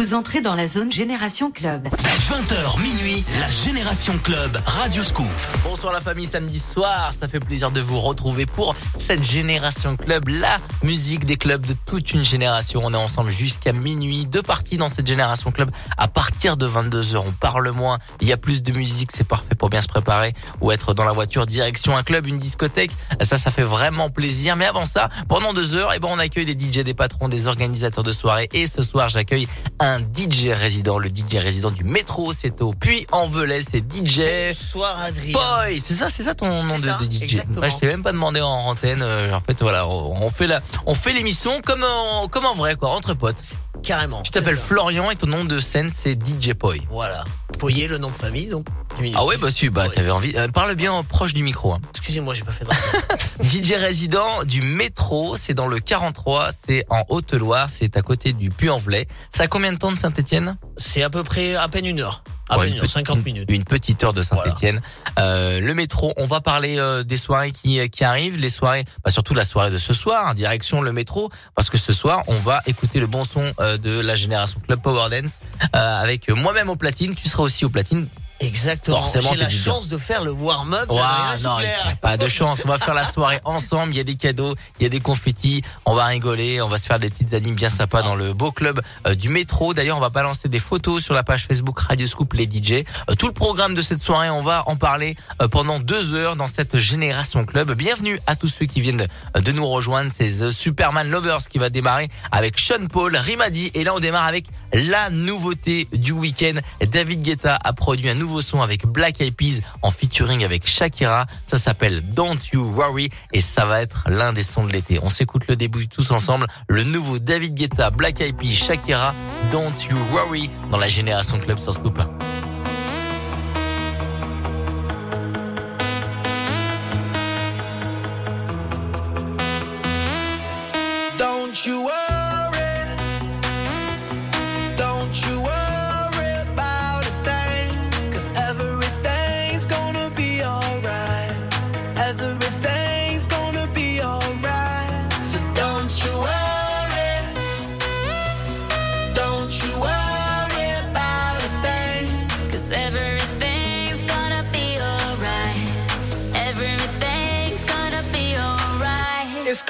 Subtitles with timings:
[0.00, 1.86] Vous entrez dans la zone Génération Club.
[1.86, 5.26] 20h minuit, la Génération Club, Radio Scoop.
[5.62, 10.28] Bonsoir la famille, samedi soir, ça fait plaisir de vous retrouver pour cette Génération Club,
[10.28, 12.80] la musique des clubs de toute une génération.
[12.82, 15.70] On est ensemble jusqu'à minuit, deux parties dans cette Génération Club.
[15.98, 19.54] À partir de 22h, on parle moins, il y a plus de musique, c'est parfait
[19.54, 20.32] pour bien se préparer
[20.62, 22.92] ou être dans la voiture direction un club, une discothèque.
[23.20, 24.56] Ça, ça fait vraiment plaisir.
[24.56, 27.48] Mais avant ça, pendant deux heures, eh ben, on accueille des DJ, des patrons, des
[27.48, 28.48] organisateurs de soirée.
[28.54, 29.46] Et ce soir, j'accueille
[29.78, 34.20] un DJ résident, le DJ résident du métro, c'est au Puy-en-Velay, c'est DJ.
[34.48, 35.32] Bonsoir Adrien.
[35.32, 37.22] Boy, c'est ça, c'est ça ton nom de, ça, de DJ.
[37.22, 37.60] exactement.
[37.60, 39.02] Ouais, je t'ai même pas demandé en antenne.
[39.02, 42.54] euh, en fait, voilà, on on fait la, on fait l'émission comme en, comme en
[42.54, 43.56] vrai, quoi, entre potes.
[43.90, 44.22] Carrément.
[44.22, 44.56] Tu t'appelles.
[44.56, 46.74] Florian et ton nom de scène c'est DJ Poi.
[46.92, 47.24] Voilà.
[47.58, 48.68] Poyer le nom de famille, donc.
[49.16, 50.32] Ah ouais, bah tu, bah t'avais envie.
[50.36, 51.72] euh, parle bien proche du micro.
[51.72, 51.80] Hein.
[51.90, 57.02] Excusez-moi, j'ai pas fait de DJ résident du métro, c'est dans le 43, c'est en
[57.08, 59.08] Haute-Loire, c'est à côté du Puy-en-Velay.
[59.32, 60.56] Ça a combien de temps de Saint-Étienne?
[60.76, 62.22] C'est à peu près à peine une heure.
[62.58, 63.50] Ouais, peine une petite- 50 minutes.
[63.50, 64.80] Une petite heure de Saint-Étienne.
[65.18, 69.10] Euh, le métro, on va parler euh, des soirées qui, qui arrivent, les soirées, bah,
[69.10, 72.36] surtout la soirée de ce soir, hein, direction le métro, parce que ce soir, on
[72.38, 75.40] va écouter le bon son euh, de la génération Club Power Dance
[75.76, 77.14] euh, avec moi-même au platine.
[77.14, 78.08] Tu seras aussi au platine.
[78.40, 79.06] Exactement.
[79.06, 80.88] J'ai la chance de faire le warm-up.
[80.88, 82.62] D'Adrien non, il a pas de chance.
[82.64, 83.92] On va faire la soirée ensemble.
[83.92, 85.62] Il y a des cadeaux, il y a des confettis.
[85.84, 86.62] On va rigoler.
[86.62, 89.28] On va se faire des petites animes bien sympas dans le beau club euh, du
[89.28, 89.74] métro.
[89.74, 92.84] D'ailleurs, on va balancer des photos sur la page Facebook Radio Scoop les DJ.
[93.10, 96.36] Euh, tout le programme de cette soirée, on va en parler euh, pendant deux heures
[96.36, 97.72] dans cette génération club.
[97.72, 100.10] Bienvenue à tous ceux qui viennent de, de nous rejoindre.
[100.14, 103.70] C'est The Superman Lovers qui va démarrer avec Sean Paul, Rimadi.
[103.74, 106.54] Et là, on démarre avec la nouveauté du week-end.
[106.80, 111.26] David Guetta a produit un nouveau son avec Black Eyed Peas en featuring avec Shakira.
[111.44, 115.00] Ça s'appelle Don't You Worry et ça va être l'un des sons de l'été.
[115.02, 116.46] On s'écoute le début tous ensemble.
[116.68, 119.14] Le nouveau David Guetta, Black Eyed Peas, Shakira,
[119.50, 121.98] Don't You Worry dans la génération club sur Scoop.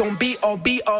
[0.00, 0.99] Gonna be all be alright.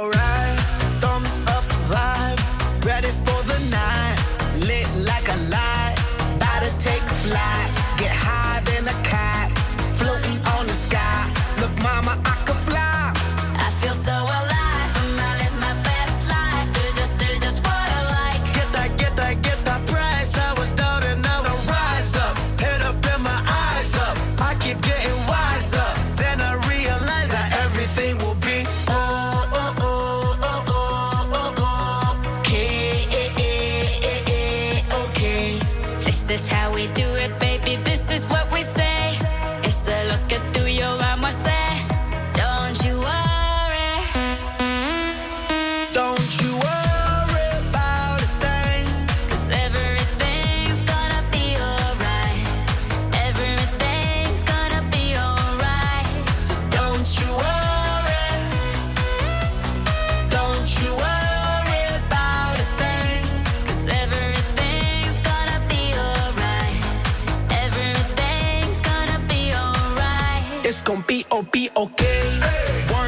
[70.70, 71.72] es con P.O.P.
[71.74, 72.99] o -P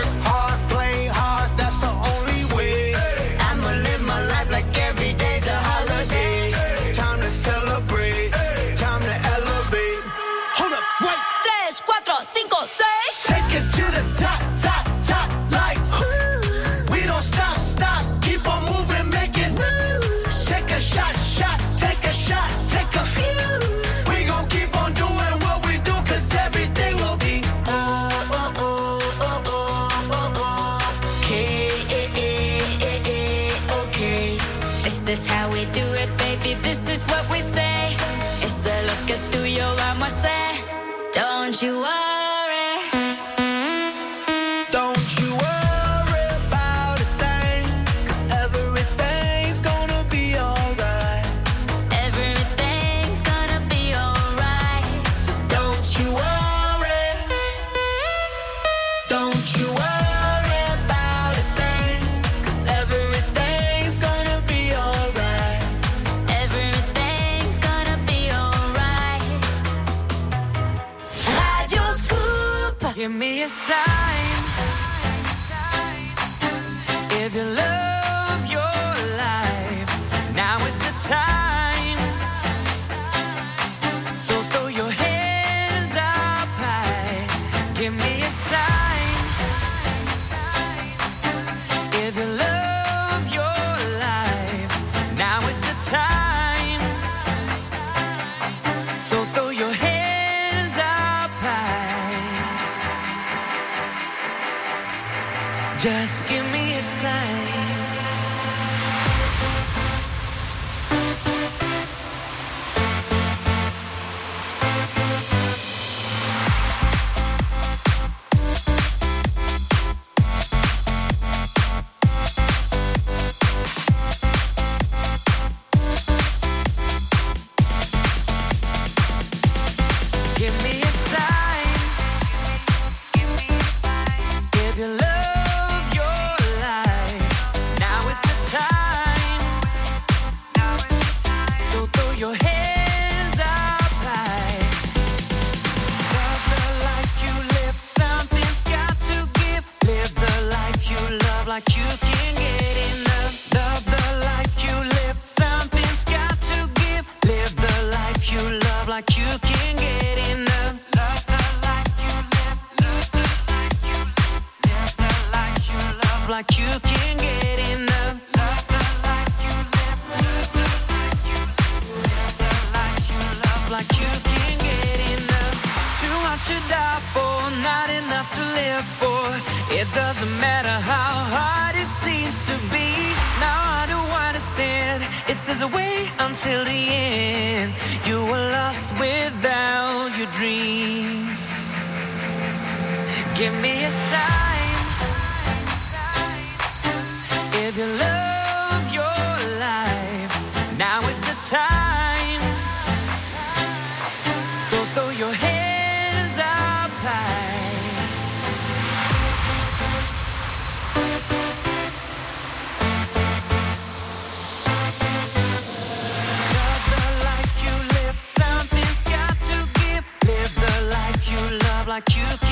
[222.11, 222.52] love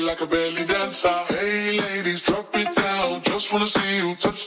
[0.00, 1.08] Like a belly dancer.
[1.28, 3.22] Hey, ladies, drop it down.
[3.22, 4.46] Just wanna see you touch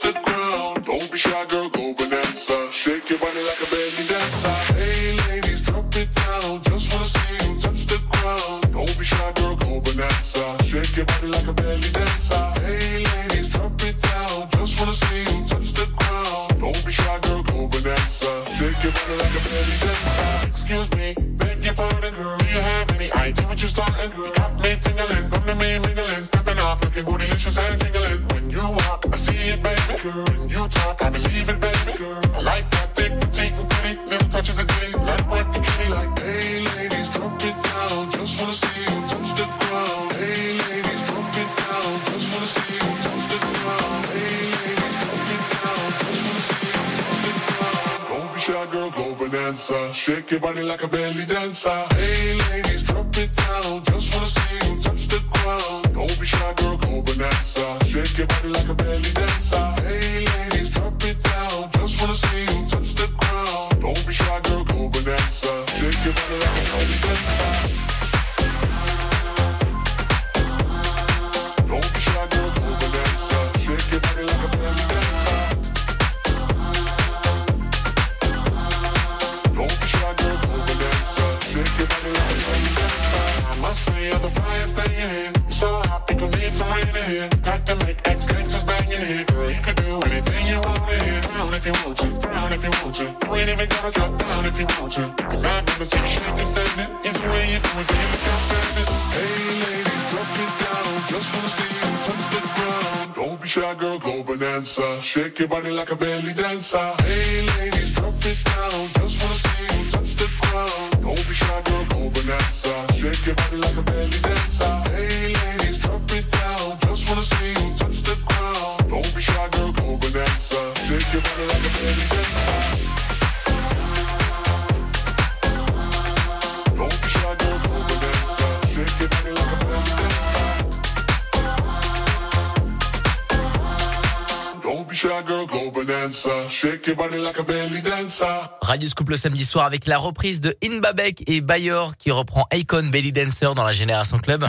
[138.85, 142.83] Radio Scoop le samedi soir avec la reprise de Inbabek et Bayor qui reprend Icon
[142.83, 144.45] Belly Dancer dans la Génération Club.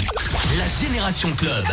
[0.59, 1.65] La Génération Club.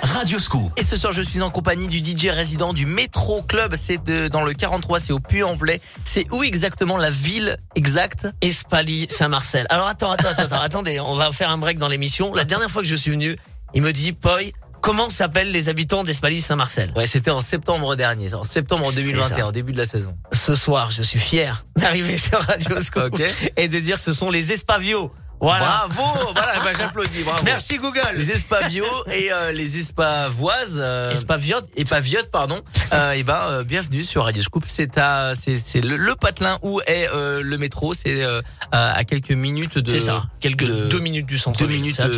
[0.00, 0.72] Radio Scoop.
[0.78, 3.74] Et ce soir, je suis en compagnie du DJ résident du Métro Club.
[3.76, 5.82] C'est de- dans le 43, c'est au Puy-en-Velay.
[6.04, 8.26] C'est où exactement la ville exacte?
[8.40, 9.66] Espali, Saint-Marcel.
[9.68, 12.32] Alors attends, attends, attends, attends, attendez, on va faire un break dans l'émission.
[12.32, 13.36] La dernière fois que je suis venu,
[13.74, 16.92] il me dit, Poy, comment s'appellent les habitants d'Espali, Saint-Marcel?
[16.94, 19.46] Ouais, c'était en septembre dernier, en septembre C'est 2021, ça.
[19.46, 20.14] au début de la saison.
[20.32, 23.18] Ce soir, je suis fier d'arriver sur Radio Scoop
[23.56, 25.10] et de dire ce sont les Espavios.
[25.40, 25.86] Voilà.
[25.88, 27.42] Bravo, voilà, bah, j'applaudis, bravo.
[27.44, 28.00] Merci Google.
[28.14, 30.76] Les Espavios et euh, les Espavoises.
[30.78, 31.66] euh, Espaviotes.
[31.76, 32.60] et Paviote, pardon.
[32.92, 34.64] Euh, et ben, euh, bienvenue sur Radio Scoop.
[34.66, 37.94] C'est à, c'est, c'est le, le patelin où est euh, le métro.
[37.94, 39.90] C'est euh, à quelques minutes de.
[39.90, 40.24] C'est ça.
[40.40, 41.58] Quelques de- deux minutes du centre.
[41.58, 42.08] deux minutes C'est à.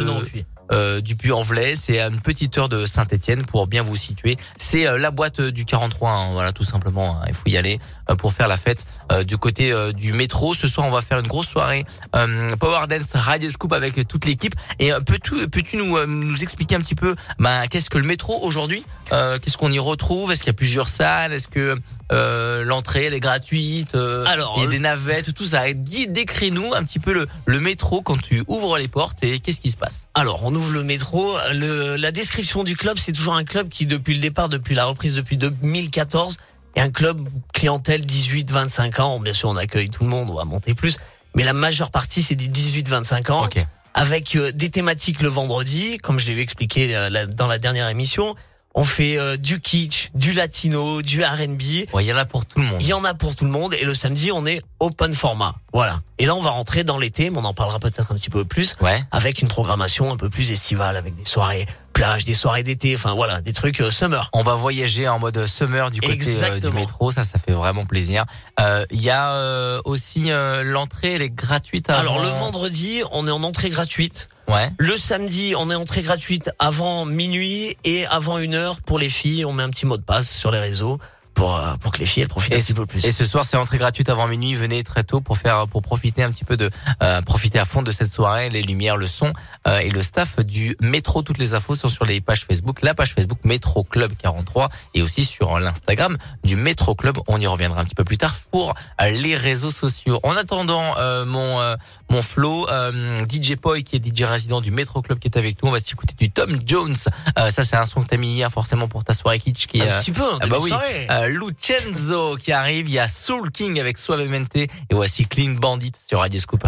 [0.72, 1.74] Euh, du Puy-en-Velay.
[1.76, 4.36] C'est à une petite heure de Saint-Étienne pour bien vous situer.
[4.56, 6.10] C'est euh, la boîte euh, du 43.
[6.10, 7.16] hein, voilà, tout simplement.
[7.20, 7.24] hein.
[7.28, 7.78] Il faut y aller
[8.10, 10.54] euh, pour faire la fête euh, du côté euh, du métro.
[10.54, 11.84] Ce soir, on va faire une grosse soirée
[12.16, 14.54] euh, Power Dance Radio Scoop avec toute l'équipe.
[14.78, 18.06] Et euh, peux-tu, peux-tu nous, euh, nous expliquer un petit peu, bah, qu'est-ce que le
[18.06, 20.32] métro aujourd'hui Euh, Qu'est-ce qu'on y retrouve?
[20.32, 21.32] Est-ce qu'il y a plusieurs salles?
[21.34, 21.78] Est-ce que
[22.12, 25.62] euh, l'entrée elle est gratuite Alors, il y a des navettes, tout ça.
[25.72, 29.70] Décris-nous un petit peu le, le métro quand tu ouvres les portes et qu'est-ce qui
[29.70, 31.36] se passe Alors, on ouvre le métro.
[31.52, 34.84] Le, la description du club, c'est toujours un club qui, depuis le départ, depuis la
[34.86, 36.36] reprise depuis 2014,
[36.76, 37.20] est un club
[37.52, 39.20] clientèle 18-25 ans.
[39.20, 40.98] Bien sûr, on accueille tout le monde, on va monter plus.
[41.34, 43.44] Mais la majeure partie, c'est des 18-25 ans.
[43.46, 43.64] Ok.
[43.94, 47.88] Avec euh, des thématiques le vendredi, comme je l'ai expliqué euh, la- dans la dernière
[47.88, 48.34] émission.
[48.76, 51.88] On fait euh, du kitsch, du latino, du R&B.
[51.92, 52.78] Ouais, il y en a pour tout le monde.
[52.80, 55.54] Il y en a pour tout le monde et le samedi on est open format.
[55.72, 56.00] Voilà.
[56.18, 58.44] Et là on va rentrer dans l'été, mais on en parlera peut-être un petit peu
[58.44, 59.02] plus Ouais.
[59.10, 63.14] avec une programmation un peu plus estivale avec des soirées plage, des soirées d'été, enfin
[63.14, 64.28] voilà, des trucs euh, summer.
[64.32, 67.84] On va voyager en mode summer du côté euh, du métro, ça, ça fait vraiment
[67.84, 68.24] plaisir.
[68.60, 71.90] Euh, Il y a euh, aussi euh, l'entrée, elle est gratuite.
[71.90, 72.00] Avant...
[72.00, 74.28] Alors le vendredi, on est en entrée gratuite.
[74.48, 74.70] Ouais.
[74.76, 79.44] Le samedi, on est entrée gratuite avant minuit et avant une heure pour les filles.
[79.44, 80.98] On met un petit mot de passe sur les réseaux
[81.34, 83.04] pour euh, pour que les filles elles profitent un petit peu plus.
[83.04, 84.54] Et ce soir, c'est entrée gratuite avant minuit.
[84.54, 86.70] Venez très tôt pour faire, pour profiter un petit peu de,
[87.02, 88.48] euh, profiter à fond de cette soirée.
[88.50, 89.32] Les lumières, le son
[89.66, 91.22] euh, et le staff du métro.
[91.22, 95.02] Toutes les infos sont sur les pages Facebook, la page Facebook Métro Club 43 et
[95.02, 97.18] aussi sur l'Instagram du Métro Club.
[97.26, 100.20] On y reviendra un petit peu plus tard pour euh, les réseaux sociaux.
[100.22, 101.76] En attendant, euh, mon euh,
[102.10, 105.62] mon Flo, euh, DJ Poi qui est DJ résident du Métro Club qui est avec
[105.62, 105.68] nous.
[105.68, 106.94] On va s'écouter du Tom Jones.
[107.38, 109.82] Euh, ça, c'est un son que t'as mis hier forcément pour ta soirée kitsch qui
[109.82, 110.68] Un petit peu, ah bah oui.
[110.68, 111.06] soirée.
[111.24, 112.88] Euh, Lucenzo qui arrive.
[112.88, 116.64] Il y a Soul King avec Suavemente et voici Clean Bandit sur Radio Scoop.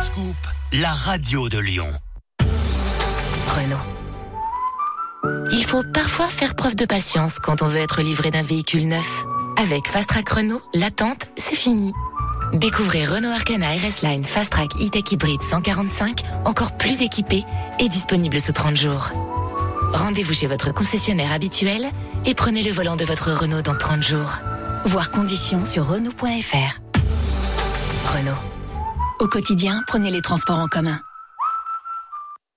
[0.00, 0.36] Scoop,
[0.72, 1.88] la radio de Lyon.
[3.48, 3.76] Renault.
[5.50, 9.24] Il faut parfois faire preuve de patience quand on veut être livré d'un véhicule neuf.
[9.56, 11.92] Avec Fast Track Renault, l'attente, c'est fini.
[12.52, 17.44] Découvrez Renault Arcana RS Line Fast Track E-Tech Hybrid 145, encore plus équipé
[17.78, 19.10] et disponible sous 30 jours.
[19.92, 21.90] Rendez-vous chez votre concessionnaire habituel
[22.26, 24.38] et prenez le volant de votre Renault dans 30 jours.
[24.84, 26.80] Voir conditions sur Renault.fr.
[28.14, 28.32] Renault.
[29.18, 31.00] Au quotidien, prenez les transports en commun.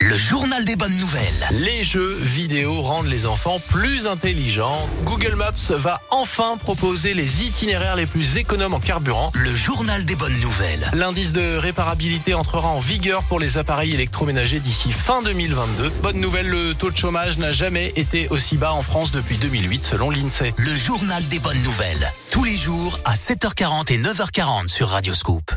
[0.04, 1.48] Le journal des bonnes nouvelles.
[1.52, 4.90] Les jeux vidéo rendent les enfants plus intelligents.
[5.04, 9.32] Google Maps va enfin proposer les itinéraires les plus économes en carburant.
[9.36, 10.90] Le journal des bonnes nouvelles.
[10.94, 15.92] L'indice de réparabilité entrera en vigueur pour les appareils électroménagers d'ici fin 2022.
[16.02, 19.84] Bonne nouvelle, le taux de chômage n'a jamais été aussi bas en France depuis 2008
[19.84, 20.56] selon l'INSEE.
[20.58, 22.12] Le journal des bonnes nouvelles.
[22.32, 25.52] Tous les jours à 7h40 et 9h40 sur Radio Scoop.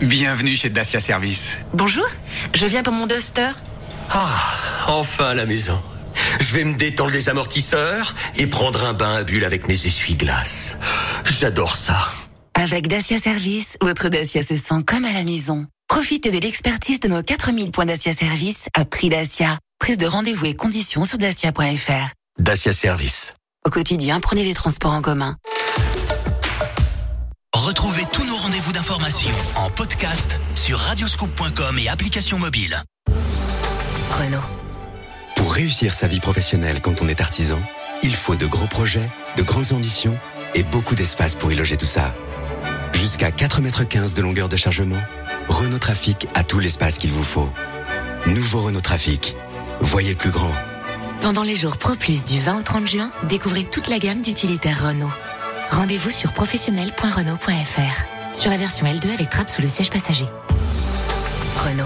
[0.00, 1.52] Bienvenue chez Dacia Service.
[1.72, 2.06] Bonjour,
[2.54, 3.50] je viens pour mon Duster.
[4.10, 4.28] Ah,
[4.88, 5.80] enfin la maison.
[6.38, 10.76] Je vais me détendre les amortisseurs et prendre un bain à bulles avec mes essuie-glaces.
[11.24, 12.10] J'adore ça.
[12.54, 15.66] Avec Dacia Service, votre Dacia se sent comme à la maison.
[15.88, 19.58] Profitez de l'expertise de nos 4000 points Dacia Service à prix Dacia.
[19.78, 22.12] Prise de rendez-vous et conditions sur dacia.fr.
[22.38, 23.34] Dacia Service.
[23.64, 25.36] Au quotidien, prenez les transports en commun.
[27.66, 32.80] Retrouvez tous nos rendez-vous d'information en podcast sur radioscoop.com et application mobile.
[34.08, 34.38] Renault.
[35.34, 37.58] Pour réussir sa vie professionnelle quand on est artisan,
[38.04, 40.16] il faut de gros projets, de grandes ambitions
[40.54, 42.14] et beaucoup d'espace pour y loger tout ça.
[42.92, 45.02] Jusqu'à 4,15 mètres de longueur de chargement,
[45.48, 47.52] Renault Trafic a tout l'espace qu'il vous faut.
[48.28, 49.36] Nouveau Renault Trafic.
[49.80, 50.54] Voyez plus grand.
[51.20, 54.86] Pendant les jours Pro Plus du 20 au 30 juin, découvrez toute la gamme d'utilitaires
[54.86, 55.10] Renault.
[55.70, 58.34] Rendez-vous sur professionnel.renault.fr.
[58.34, 60.26] Sur la version L2 avec trappe sous le siège passager.
[61.56, 61.84] Renault.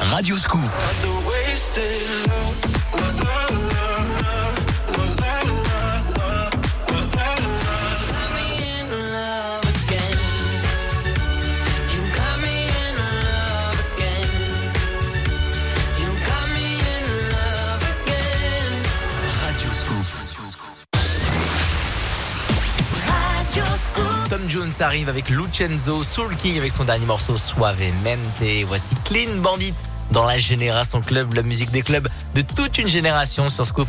[0.00, 0.60] Radio Scoop.
[24.36, 28.18] Tom Jones arrive avec Lucenzo, Soul King avec son dernier morceau Suavemente.
[28.66, 29.72] Voici Clean Bandit
[30.10, 33.88] dans la Génération Club, la musique des clubs de toute une génération sur Scoop.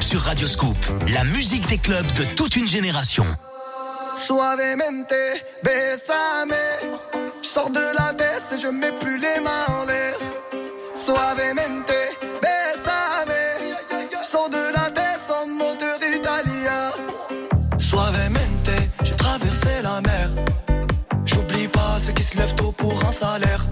[0.00, 0.76] sur Radio Scoop.
[1.12, 3.24] La musique des clubs de toute une génération.
[4.16, 5.14] Suavemente,
[5.62, 6.54] besame.
[7.42, 10.16] Je sors de la baisse et je mets plus les mains en l'air.
[10.94, 11.92] Suavemente,
[12.42, 13.34] besame.
[14.10, 16.90] Je sors de la baisse en moteur italien.
[17.78, 18.70] Suavemente,
[19.04, 20.30] j'ai traversé la mer.
[21.24, 23.64] J'oublie pas ceux qui se lèvent tôt pour un salaire.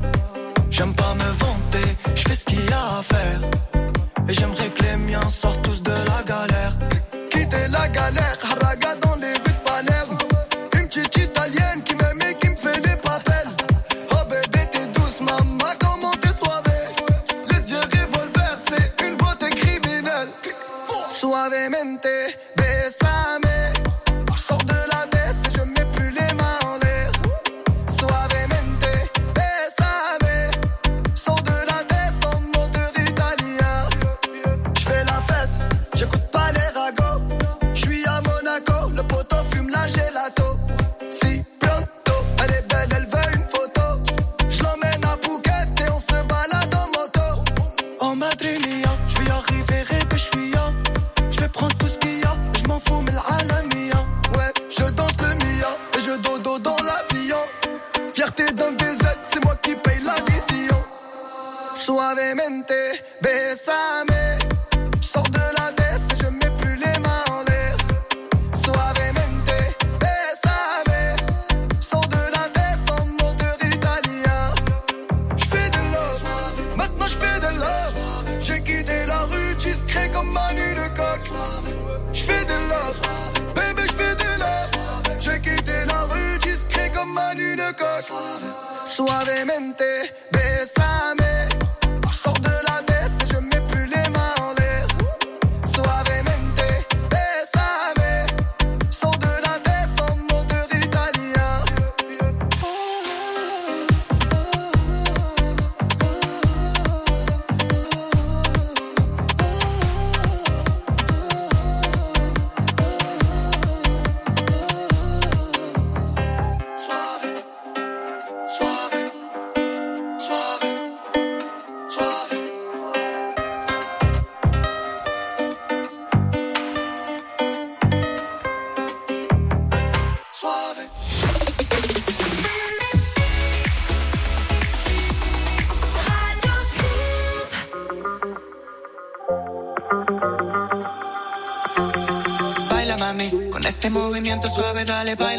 [0.71, 3.54] J'aime pas me vanter, je fais ce qu'il y a à faire.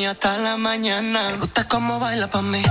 [0.00, 1.28] y hasta la mañana.
[1.30, 2.62] Me gusta cómo baila pa' mí.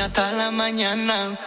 [0.00, 1.39] Hasta la mañana.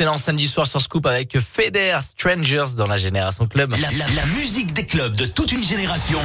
[0.00, 3.72] Excellent samedi soir sur Scoop avec Feder Strangers dans la Génération Club.
[3.72, 6.18] La, la- la musique des clubs de toute une génération.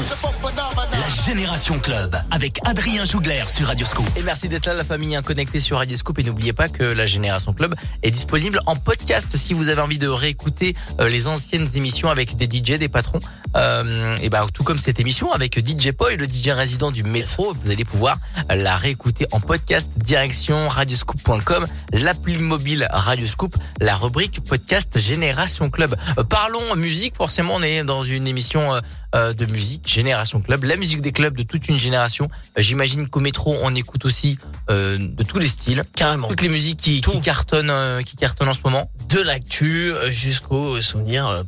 [0.93, 4.05] La Génération Club avec Adrien Jougler sur Radio Scoop.
[4.15, 6.17] Et merci d'être là, la famille connectée sur Radio Scoop.
[6.19, 9.99] Et n'oubliez pas que la Génération Club est disponible en podcast si vous avez envie
[9.99, 13.19] de réécouter euh, les anciennes émissions avec des DJ, des patrons.
[13.55, 17.53] Euh, et bah, tout comme cette émission avec DJ Boy, le DJ résident du métro,
[17.53, 18.17] vous allez pouvoir
[18.49, 25.95] la réécouter en podcast direction radioscoop.com, l'appli mobile Radio Scoop, la rubrique podcast Génération Club.
[26.17, 28.73] Euh, parlons musique, forcément on est dans une émission
[29.15, 32.29] euh, de musique, Génération Club, la musique des clubs de toute une génération.
[32.57, 34.37] J'imagine qu'au métro on écoute aussi
[34.69, 38.61] de tous les styles, carrément, toutes les musiques qui, qui cartonnent, qui cartonnent en ce
[38.63, 38.89] moment.
[39.09, 41.27] De l'actu euh, jusqu'au souvenir.
[41.27, 41.43] euh,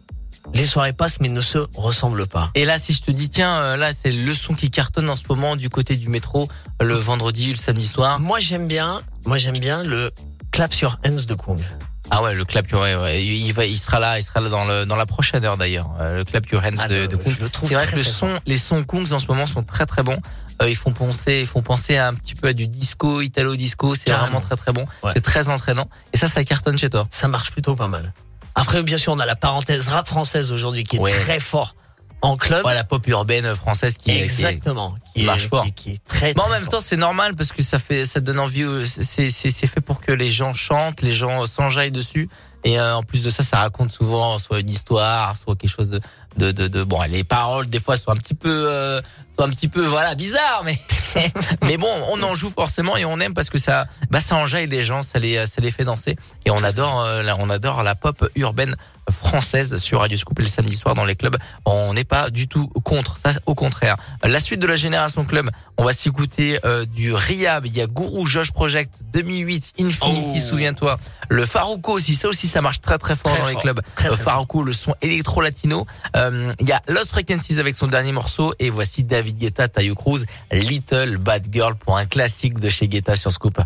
[0.53, 2.51] les soirées passent mais ne se ressemblent pas.
[2.55, 5.15] Et là, si je te dis, tiens, euh, là, c'est le son qui cartonne en
[5.15, 6.49] ce moment du côté du métro,
[6.81, 8.19] le vendredi, le samedi soir.
[8.19, 10.11] Moi, j'aime bien, moi, j'aime bien le
[10.51, 11.61] clap sur Hans de Kung.
[12.09, 13.25] Ah ouais, le clap your hands, ouais.
[13.25, 15.89] il va, il sera là, il sera là dans le dans la prochaine heure d'ailleurs.
[15.99, 17.35] Euh, Le clap your hands de, de Kungs.
[17.63, 20.17] C'est vrai très, que le les sons Kungs en ce moment sont très très bons.
[20.61, 23.93] Euh, ils font penser, ils font penser un petit peu à du disco, italo disco.
[23.93, 24.85] C'est vraiment très très bon.
[25.13, 25.89] C'est très entraînant.
[26.13, 27.07] Et ça, ça cartonne chez toi.
[27.11, 28.13] Ça marche plutôt pas mal.
[28.59, 31.11] Après, bien sûr, on a la parenthèse rap française aujourd'hui qui est Ouais.
[31.11, 31.75] très fort
[32.23, 32.65] en club.
[32.65, 34.95] Ouais, la pop urbaine française qui est- qui est- Exactement.
[35.15, 35.63] qui marche est, fort.
[35.65, 36.69] Qui, qui est très, Mais en très même fort.
[36.69, 38.65] temps, c'est normal parce que ça fait, ça donne envie.
[39.01, 42.29] C'est, c'est, c'est fait pour que les gens chantent, les gens s'enjaillent dessus.
[42.67, 45.87] Et euh, en plus de ça, ça raconte souvent soit une histoire, soit quelque chose
[45.89, 46.01] de,
[46.35, 47.01] de, de, de- bon.
[47.07, 49.01] Les paroles des fois sont un petit peu, euh,
[49.39, 50.77] sont un petit peu, voilà, bizarres, mais
[51.63, 54.67] mais bon, on en joue forcément et on aime parce que ça, bah, ça enjaille
[54.67, 56.17] les gens, ça les, ça les fait danser.
[56.45, 58.75] Et on adore, euh, on adore la pop urbaine
[59.11, 61.35] française sur Radio Scoop le samedi soir dans les clubs.
[61.65, 63.95] On n'est pas du tout contre, ça au contraire.
[64.23, 67.87] La suite de la Génération Club, on va s'écouter euh, du Riab, il y a
[67.87, 70.99] Guru Josh Project 2008, Infinity, souviens-toi.
[71.29, 73.81] Le Farouko aussi, ça aussi ça marche très très fort Très dans les clubs.
[73.95, 75.85] Très, Euh, très Farouko, le son électro-latino.
[76.15, 79.95] Euh, Il y a Lost Frequencies avec son dernier morceau et voici David Guetta, Tayo
[79.95, 83.59] Cruz, Little Bad Girl pour un classique de chez Guetta sur Scoop.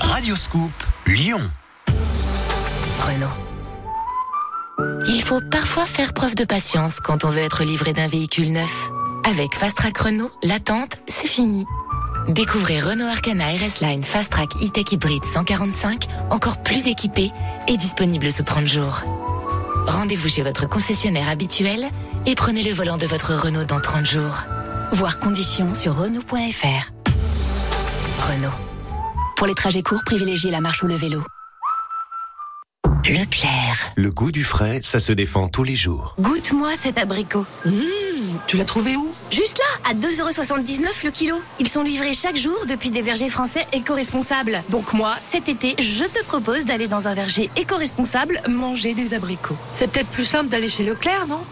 [0.00, 0.72] Radio Scoop,
[1.06, 1.40] Lyon.
[3.00, 3.45] Renault.
[5.08, 8.90] Il faut parfois faire preuve de patience quand on veut être livré d'un véhicule neuf.
[9.24, 11.64] Avec Fast Track Renault, l'attente, c'est fini.
[12.28, 17.30] Découvrez Renault Arcana RS Line Fast Track E-Tech Hybrid 145, encore plus équipé
[17.68, 19.02] et disponible sous 30 jours.
[19.86, 21.86] Rendez-vous chez votre concessionnaire habituel
[22.26, 24.44] et prenez le volant de votre Renault dans 30 jours.
[24.92, 26.92] Voir conditions sur Renault.fr.
[28.28, 28.50] Renault.
[29.36, 31.22] Pour les trajets courts, privilégiez la marche ou le vélo.
[33.08, 33.92] Leclerc.
[33.94, 36.16] Le goût du frais, ça se défend tous les jours.
[36.18, 37.46] Goûte-moi cet abricot.
[37.64, 37.70] Mmh,
[38.48, 39.12] tu l'as trouvé où?
[39.30, 41.36] Juste là, à 2,79€ le kilo.
[41.60, 44.60] Ils sont livrés chaque jour depuis des vergers français éco-responsables.
[44.70, 49.56] Donc moi, cet été, je te propose d'aller dans un verger éco-responsable manger des abricots.
[49.72, 51.44] C'est peut-être plus simple d'aller chez Leclerc, non?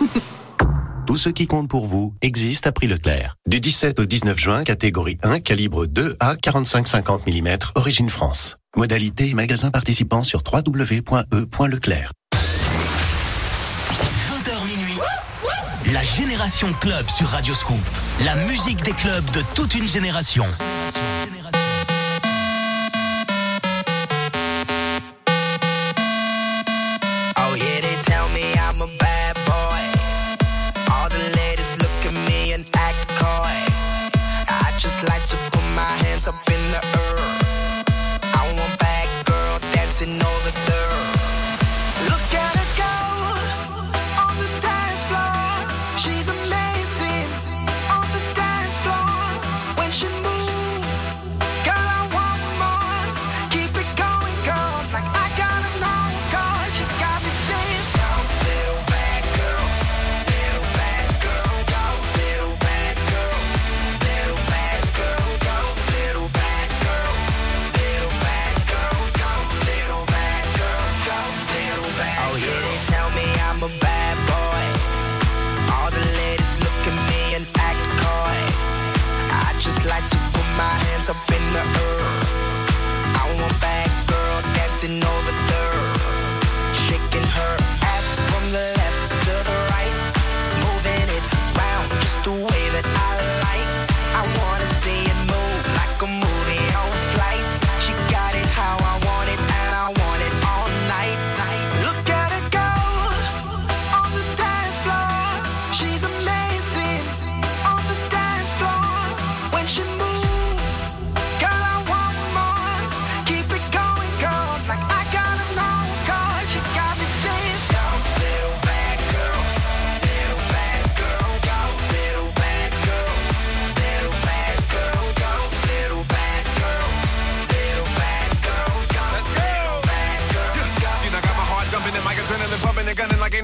[1.06, 3.36] Tout ce qui compte pour vous existe à prix Leclerc.
[3.46, 8.57] Du 17 au 19 juin, catégorie 1, calibre 2 à 45-50 mm, origine France.
[8.76, 12.12] Modalités et magasins participants sur www.e.leclerc.
[12.34, 14.98] 20h minuit.
[15.92, 17.78] La génération club sur Radio Scoop.
[18.24, 20.44] La musique des clubs de toute une génération.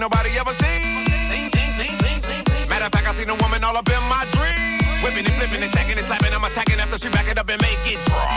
[0.05, 1.09] nobody ever seen.
[2.69, 5.01] Matter of fact, I seen a woman all up in my dream.
[5.01, 6.33] Whipping and flipping and stacking and slapping.
[6.37, 8.29] I'm attacking after she back it up and make it drop.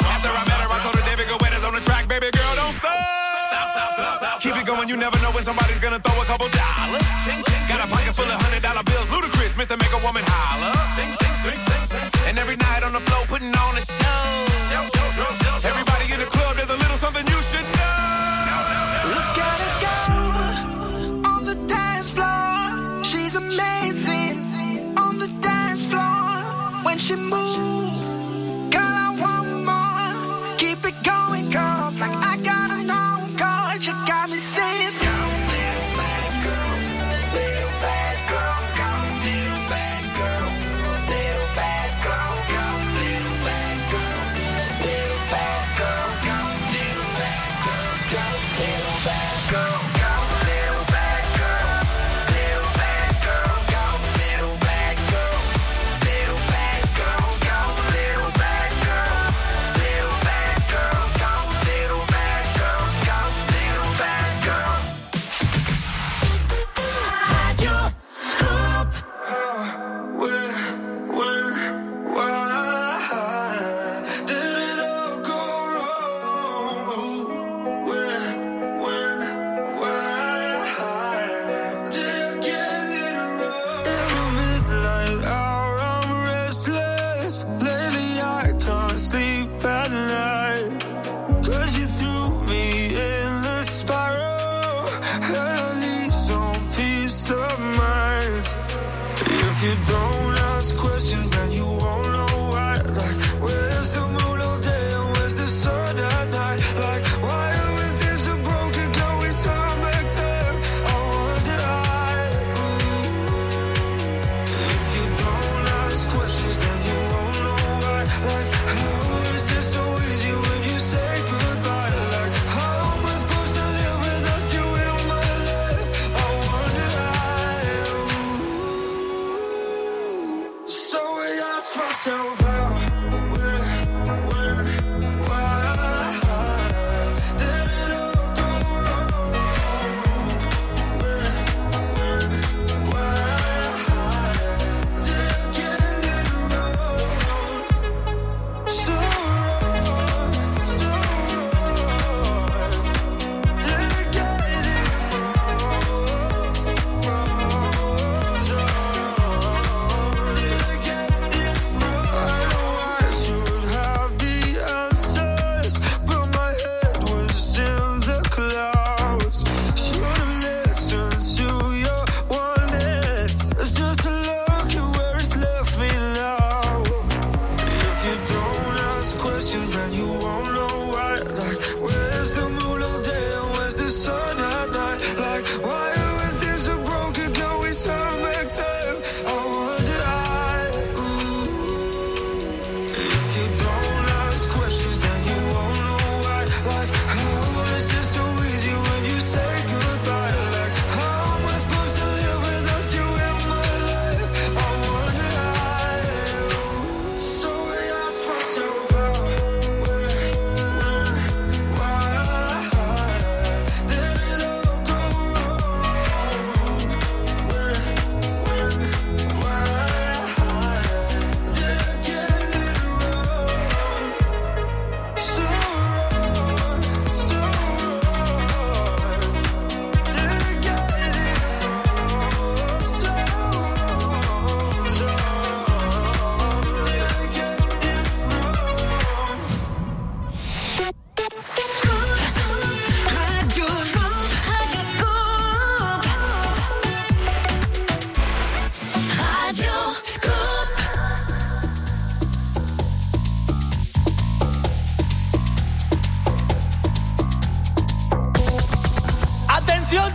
[0.00, 2.72] After I met her, I told her David Guetta's on the track, baby girl, don't
[2.72, 2.96] stop.
[2.96, 4.36] Stop, stop, stop, stop.
[4.40, 7.04] Keep it going, you never know when somebody's gonna throw a couple dollars.
[7.68, 9.76] Got a pocket full of hundred dollar bills, ludicrous, Mr.
[9.76, 10.72] Make a Woman holler.
[12.24, 14.53] And every night on the floor, putting on a show.
[27.04, 27.83] 心目。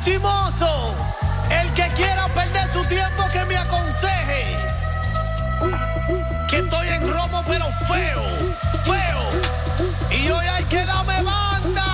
[0.10, 0.96] chimoso.
[1.50, 4.56] El que quiera perder su tiempo que me aconseje.
[6.50, 8.24] Que estoy en romo pero feo,
[8.84, 9.22] feo.
[10.12, 11.86] Y hoy hay que darme banda.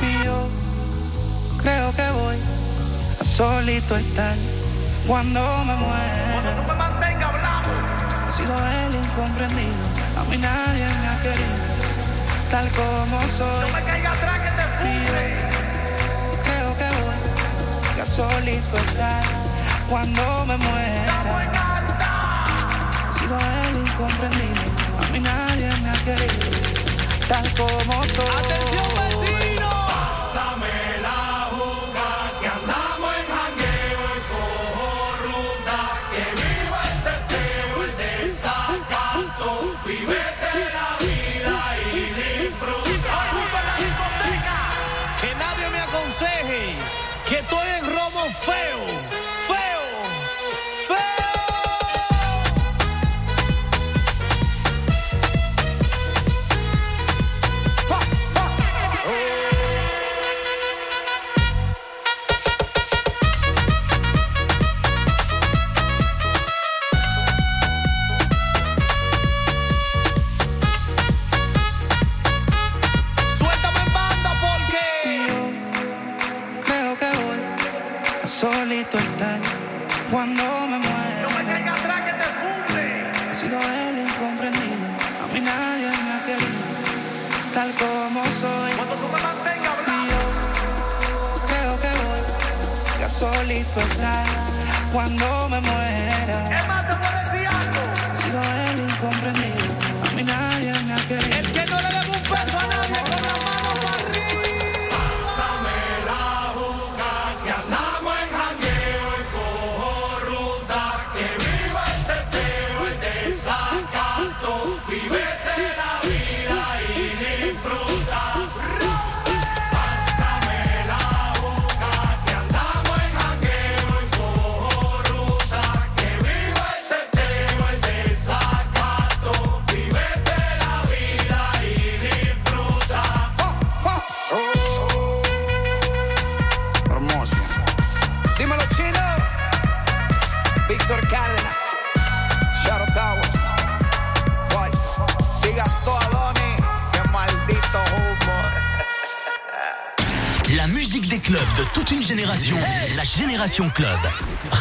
[0.00, 0.48] Y yo
[1.62, 2.36] creo que voy
[3.20, 4.36] a solito estar
[5.06, 6.32] cuando me muera.
[6.32, 7.70] Cuando tú me mantenga hablando.
[8.28, 9.84] He sido el incomprendido,
[10.18, 11.56] a mí nadie me ha querido,
[12.50, 13.70] tal como soy.
[13.70, 14.39] No me caiga atrás.
[18.16, 19.22] solito estar
[19.88, 21.48] cuando me muera.
[23.08, 24.62] He sido el incomprendido,
[24.98, 26.50] a mí nadie me ha querido,
[27.28, 28.26] tal como soy.
[28.38, 29.49] ¡Atención, vecino!
[48.32, 48.99] fail.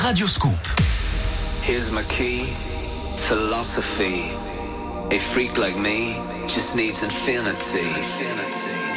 [0.03, 0.65] Radio Scoop.
[1.61, 2.45] Here's my key,
[3.27, 4.31] philosophy.
[5.15, 6.15] A freak like me
[6.47, 7.87] just needs infinity.
[7.87, 8.88] infinity.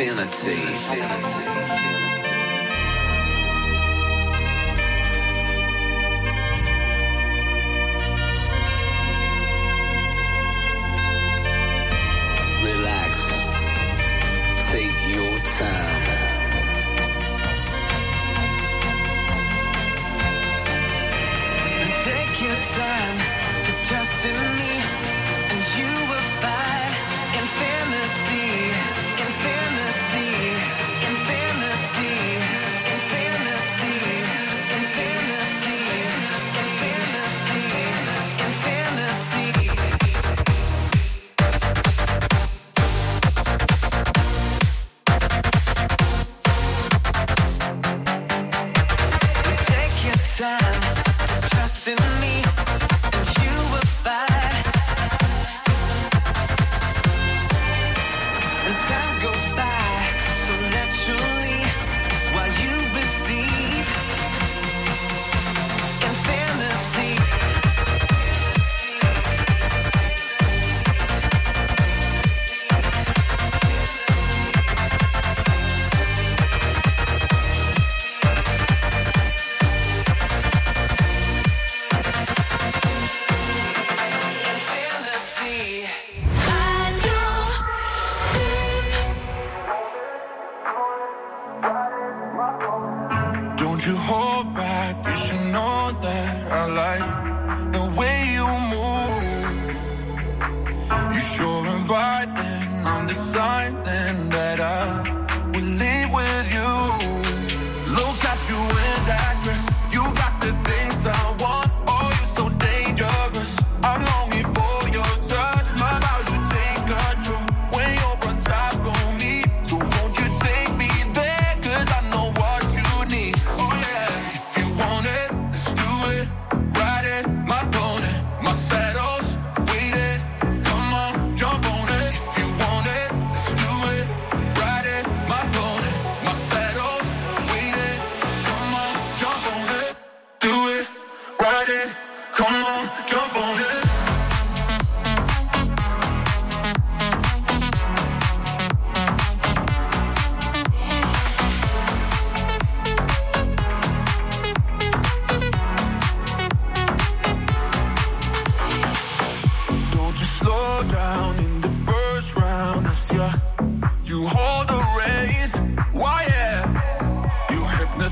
[0.00, 1.51] infinity.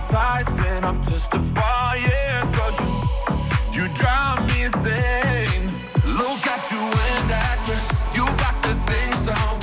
[0.01, 0.85] hypnotizing.
[0.85, 2.73] I'm testifying, girl.
[3.73, 5.67] You, you drive me insane.
[6.19, 7.91] Look at you in that dress.
[8.15, 9.60] You got the things I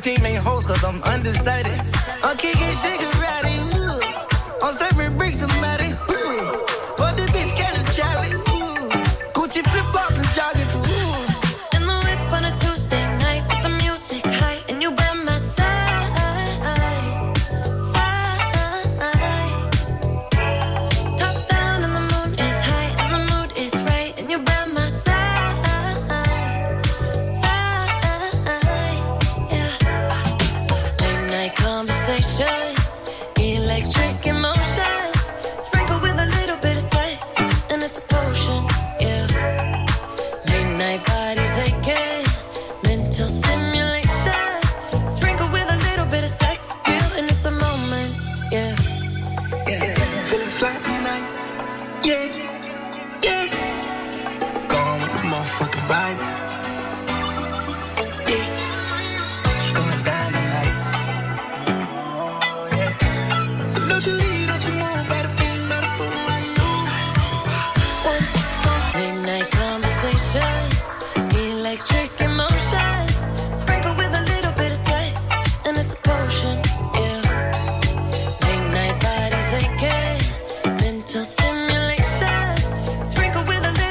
[0.00, 1.69] teammate host, cause I'm undecided.
[83.46, 83.89] With a little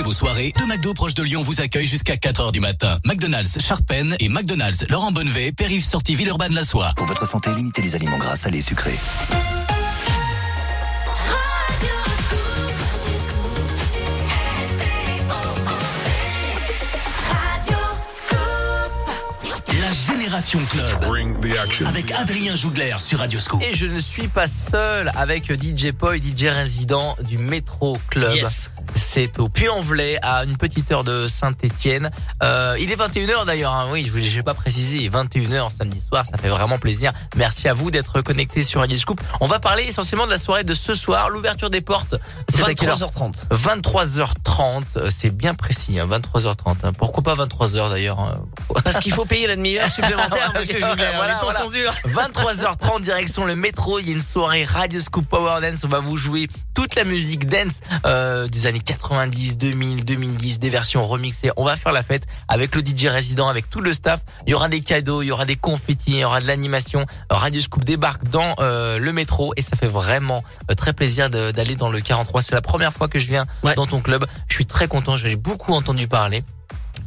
[0.00, 2.98] prolonger vos soirées, deux McDo proches de Lyon vous accueillent jusqu'à 4h du matin.
[3.04, 6.92] McDonald's Charpennes et McDonald's Laurent Bonnevet, périph' sortie Villeurbanne la soie.
[6.96, 8.98] Pour votre santé, limitez les aliments gras, salés, sucrés.
[19.80, 21.86] La Génération Club.
[21.86, 23.62] Avec Adrien Jougler sur Radio Scoop.
[23.62, 28.34] Et je ne suis pas seul avec DJ Poi, DJ résident du Métro Club.
[28.34, 28.70] Yes.
[29.00, 32.10] C'est au Puy-en-Velay, à une petite heure de Saint-Étienne.
[32.42, 33.88] Euh, il est 21h d'ailleurs, hein.
[33.90, 35.08] oui, je ne l'ai pas précisé.
[35.08, 37.10] 21h samedi soir, ça fait vraiment plaisir.
[37.36, 39.18] Merci à vous d'être connectés sur Radio Scoop.
[39.40, 42.14] On va parler essentiellement de la soirée de ce soir, l'ouverture des portes.
[42.48, 43.32] C'est à quelle heure 23h30.
[43.50, 46.76] 23h30, euh, c'est bien précis, hein, 23h30.
[46.84, 46.92] hein.
[46.92, 48.34] Pourquoi pas 23h d'ailleurs hein.
[48.84, 50.94] Parce qu'il faut payer la demi-heure supplémentaire, monsieur Julien.
[51.16, 51.60] voilà, voilà.
[51.60, 51.94] sont durs.
[52.06, 56.00] 23h30 direction le métro, il y a une soirée Radio Scoop Power Dance, on va
[56.00, 61.50] vous jouer toute la musique dance euh, des années 90, 2000, 2010, des versions remixées.
[61.56, 64.20] On va faire la fête avec le DJ résident, avec tout le staff.
[64.46, 67.06] Il y aura des cadeaux, il y aura des confettis, il y aura de l'animation.
[67.30, 71.76] Radio Scoop débarque dans euh, le métro et ça fait vraiment euh, très plaisir d'aller
[71.76, 72.42] dans le 43.
[72.42, 74.26] C'est la première fois que je viens dans ton club.
[74.48, 76.42] Je suis très content, j'ai beaucoup entendu parler.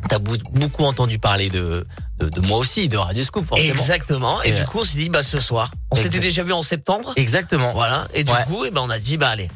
[0.10, 1.86] T'as beaucoup entendu parler de,
[2.20, 3.72] de, de moi aussi, de Radio Scoop, forcément.
[3.74, 4.44] Exactement.
[4.44, 5.72] Et, Et, du coup, on s'est dit, bah, ce soir.
[5.92, 7.14] On s'était déjà vu en septembre.
[7.16, 7.72] Exactement.
[7.74, 8.08] Voilà.
[8.14, 8.44] Et du Ouais.
[8.48, 9.50] coup, eh ben, on a dit, bah, allez,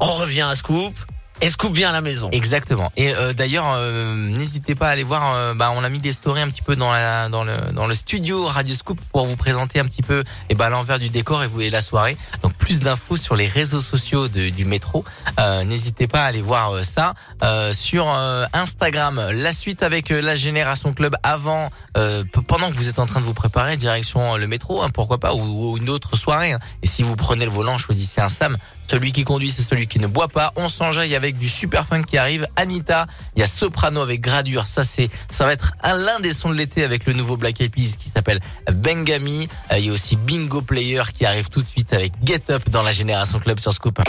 [0.00, 0.94] on revient à Scoop.
[1.40, 2.28] Et Scoop vient à la maison.
[2.32, 2.90] Exactement.
[2.96, 5.34] Et euh, d'ailleurs, euh, n'hésitez pas à aller voir.
[5.34, 7.86] euh, bah, on a mis des stories un petit peu dans la dans le dans
[7.86, 11.42] le studio Radio Scoop pour vous présenter un petit peu et bah l'envers du décor
[11.42, 12.16] et vous et la soirée.
[12.42, 15.04] Donc plus d'infos sur les réseaux sociaux de- du métro.
[15.40, 19.20] Euh, n'hésitez pas à aller voir euh, ça euh, sur euh, Instagram.
[19.34, 23.20] La suite avec euh, la Génération Club avant, euh, pendant que vous êtes en train
[23.20, 26.52] de vous préparer direction le métro, hein, pourquoi pas, ou, ou une autre soirée.
[26.52, 26.58] hein.
[26.82, 28.56] Et si vous prenez le volant, choisissez un Sam.
[28.88, 30.52] Celui qui conduit, c'est celui qui ne boit pas.
[30.56, 32.46] On s'enjaille avec du super funk qui arrive.
[32.56, 33.06] Anita,
[33.36, 34.66] il y a Soprano avec Gradure.
[34.66, 37.60] Ça, c'est, ça va être un l'un des sons de l'été avec le nouveau Black
[37.60, 38.40] Eyed qui s'appelle
[38.72, 39.48] Bengami.
[39.72, 42.68] Euh, Il y a aussi Bingo Player qui arrive tout de suite avec Get Up
[42.70, 44.00] dans la Génération Club sur Scoop.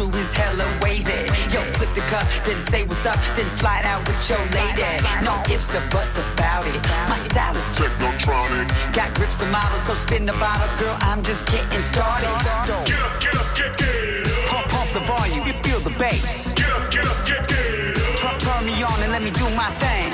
[0.00, 1.12] Crew is hella wavy.
[1.52, 4.80] Yo, flip the cup, then say what's up, then slide out with your lady.
[5.22, 6.80] No ifs or buts about it.
[7.10, 8.68] My style is technotronic.
[8.94, 10.96] Got grips and models, so spin the bottle, girl.
[11.02, 12.32] I'm just getting started.
[12.32, 16.54] Get up, get up, get get Pump, pump the volume, you feel the bass.
[16.54, 19.68] Get up, get up, get get Turn, turn me on and let me do my
[19.84, 20.09] thing.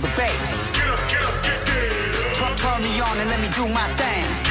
[0.00, 0.70] the bass.
[0.72, 2.34] Get up, get up, get down.
[2.34, 4.49] Turn, turn me on and let me do my thing.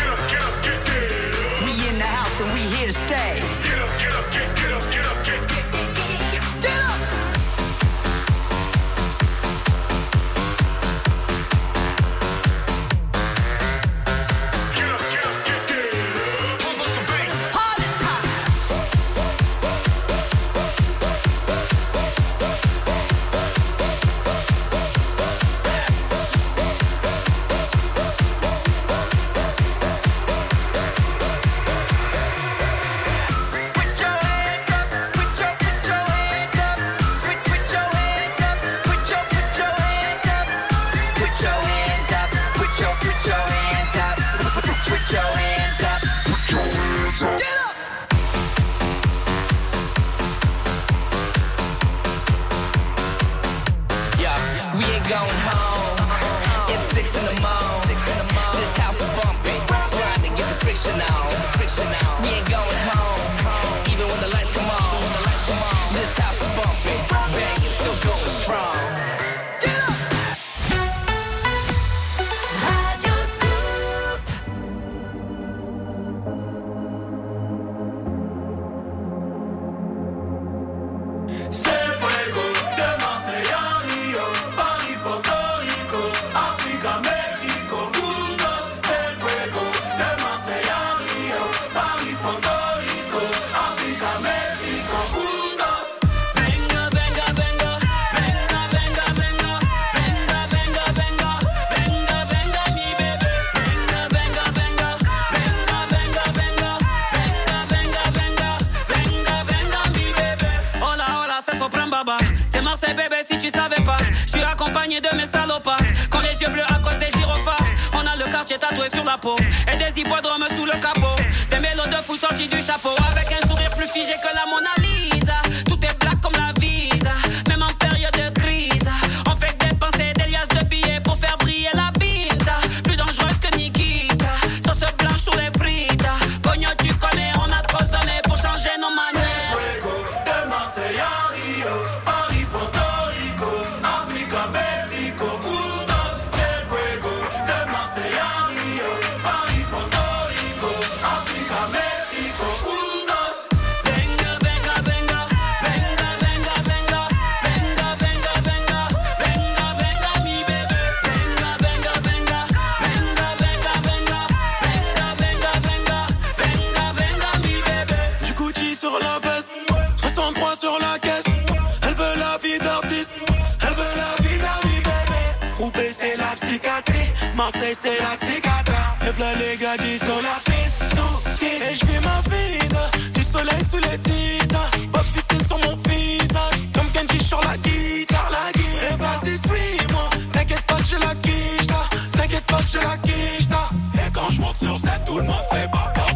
[194.59, 196.08] Sur scène, tout le monde fait papa.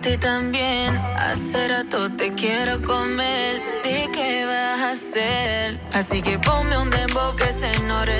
[0.00, 0.96] ti también.
[0.96, 3.62] Hace rato te quiero comer.
[3.84, 5.80] ¿De qué vas a hacer?
[5.92, 8.19] Así que ponme un dembow que se ignore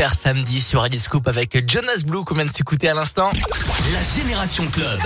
[0.00, 3.28] Super samedi sur Radio Scoop avec Jonas Blue qu'on vient de s'écouter à l'instant.
[3.92, 4.98] La Génération Club.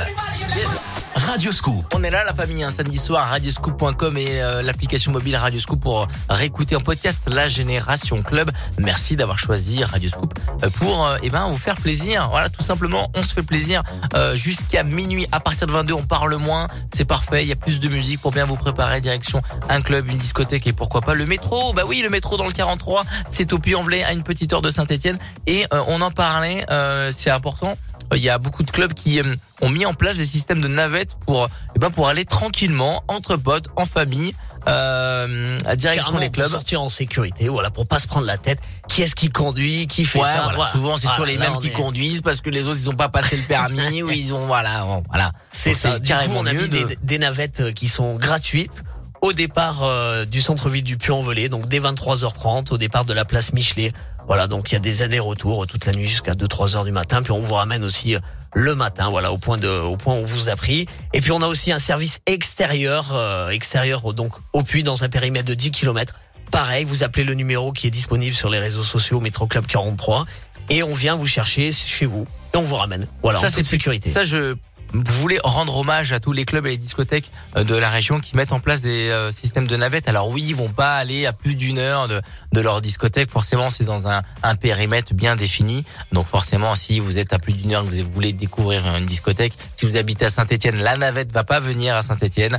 [1.16, 1.84] Radio Scoop.
[1.94, 5.80] On est là la famille un samedi soir radioscoop.com et euh, l'application mobile Radio Scoop
[5.80, 8.50] pour réécouter en podcast La Génération Club.
[8.78, 12.28] Merci d'avoir choisi Radio Scoop euh, pour euh, eh ben vous faire plaisir.
[12.30, 13.82] Voilà, tout simplement, on se fait plaisir
[14.14, 17.56] euh, jusqu'à minuit à partir de 22 on parle moins, c'est parfait, il y a
[17.56, 21.14] plus de musique pour bien vous préparer direction un club, une discothèque et pourquoi pas
[21.14, 21.72] le métro.
[21.72, 24.70] Bah oui, le métro dans le 43, c'est au Puy-en-Velay à une petite heure de
[24.70, 27.76] Saint-Étienne et euh, on en parlait, euh, c'est important
[28.14, 30.68] il y a beaucoup de clubs qui euh, ont mis en place des systèmes de
[30.68, 34.34] navettes pour eh ben pour aller tranquillement entre potes, en famille,
[34.68, 36.44] euh, à direction Carrément, les clubs.
[36.46, 38.58] pour sortir en sécurité, voilà, pour pas se prendre la tête.
[38.88, 40.42] Qui est-ce qui conduit, qui fait Ouais, ça?
[40.42, 40.70] voilà, voilà.
[40.70, 42.94] Souvent, c'est toujours Voilà, les mêmes qui est- conduisent parce que les autres, ils ont
[42.94, 45.32] pas passé le permis ou ils ont, voilà, bon, voilà.
[45.50, 45.94] C'est ça.
[45.94, 48.84] Du coup, carrément on a mis de- des, des navettes euh, qui sont gratuites
[49.24, 53.54] au départ euh, du centre-ville du Puy-en-Velay, donc dès 23h30, au départ de la place
[53.54, 53.90] Michelet.
[54.26, 57.22] Voilà, donc il y a des allers-retours toute la nuit jusqu'à 2-3 heures du matin.
[57.22, 58.18] Puis on vous ramène aussi euh,
[58.52, 60.86] le matin, voilà, au point de, au point où on vous a pris.
[61.14, 65.08] Et puis on a aussi un service extérieur, euh, extérieur donc au puits dans un
[65.08, 66.14] périmètre de 10 km.
[66.50, 70.26] Pareil, vous appelez le numéro qui est disponible sur les réseaux sociaux Métro Club 43
[70.68, 73.06] et on vient vous chercher chez vous et on vous ramène.
[73.22, 74.10] Voilà, ça, c'est toute sécurité.
[74.10, 74.54] Ça, je
[74.94, 78.36] voulais rendre hommage à tous les clubs et les discothèques euh, de la région qui
[78.36, 80.08] mettent en place des euh, systèmes de navettes?
[80.08, 82.20] Alors oui, ils vont pas aller à plus d'une heure de,
[82.52, 83.30] de leur discothèque.
[83.30, 85.84] Forcément, c'est dans un, un périmètre bien défini.
[86.12, 89.54] Donc forcément, si vous êtes à plus d'une heure, que vous voulez découvrir une discothèque,
[89.76, 92.58] si vous habitez à Saint-Etienne, la navette va pas venir à Saint-Etienne.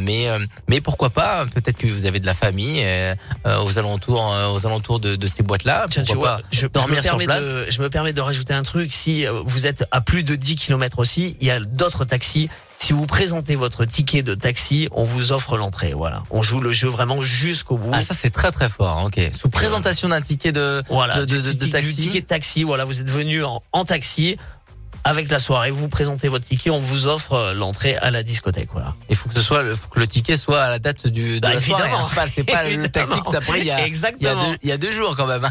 [0.00, 0.38] mais euh,
[0.68, 1.44] mais pourquoi pas?
[1.46, 3.14] Peut-être que vous avez de la famille euh,
[3.46, 5.86] euh, aux alentours euh, aux alentours de, de ces boîtes-là.
[5.90, 7.44] Tiens, tu vois, je, je dormir me sur permets place?
[7.44, 8.92] de, je me permets de rajouter un truc.
[8.92, 12.48] Si euh, vous êtes à plus de 10 km aussi, il y a d'autres taxis.
[12.78, 15.92] Si vous présentez votre ticket de taxi, on vous offre l'entrée.
[15.94, 16.22] Voilà.
[16.30, 17.90] On joue le jeu vraiment jusqu'au bout.
[17.92, 19.04] Ah ça c'est très très fort.
[19.06, 19.20] Ok.
[19.40, 21.96] Sous présentation d'un ticket de voilà, de, de, du, de- de ti- du taxi.
[21.96, 22.64] ticket de taxi.
[22.64, 24.36] Voilà, vous êtes venu en, en taxi
[25.04, 25.70] avec la soirée.
[25.70, 28.68] Vous présentez votre ticket, on vous offre euh, l'entrée à la discothèque.
[28.72, 28.94] Voilà.
[29.10, 31.36] Il faut que ce soit, le, faut que le ticket soit à la date du
[31.36, 31.82] de Bah, la soirée.
[31.84, 32.06] évidemment.
[32.06, 32.10] hein.
[32.14, 34.50] Pas- C'est pas le taxi que t'as pris il y a, il y a Exactement.
[34.50, 35.48] deux, il y a deux jours quand même.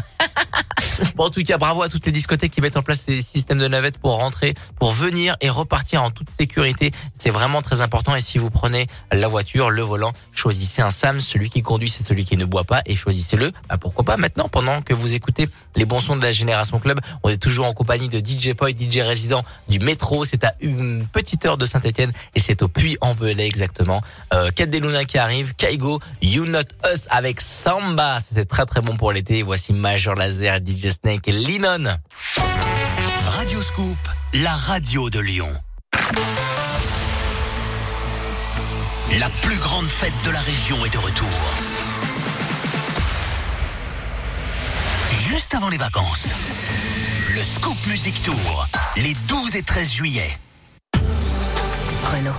[1.16, 3.58] bon, en tout cas, bravo à toutes les discothèques qui mettent en place des systèmes
[3.58, 6.90] de navettes pour rentrer, pour venir et repartir en toute sécurité.
[7.18, 8.14] C'est vraiment très important.
[8.16, 11.20] Et si vous prenez la voiture, le volant, choisissez un Sam.
[11.20, 13.52] Celui qui conduit, c'est celui qui ne boit pas et choisissez-le.
[13.68, 17.00] Bah, pourquoi pas maintenant, pendant que vous écoutez les bons sons de la Génération Club.
[17.22, 20.24] On est toujours en compagnie de DJ Poy, DJ résident du métro.
[20.24, 24.00] C'est à une petite heure de Saint-Etienne et c'est au Puy-en-Velay exactement.
[24.34, 26.60] Euh, Deluna qui arrive, Kaigo, You Not
[26.92, 28.18] Us avec Samba.
[28.20, 29.42] C'était très très bon pour l'été.
[29.42, 31.84] Voici Major Laser, DJ Snake et Linon.
[33.26, 33.98] Radio Scoop,
[34.34, 35.48] la radio de Lyon.
[39.18, 41.28] La plus grande fête de la région est de retour.
[45.10, 46.28] Juste avant les vacances,
[47.42, 50.30] Scoop Music Tour, les 12 et 13 juillet.
[52.04, 52.30] Renault.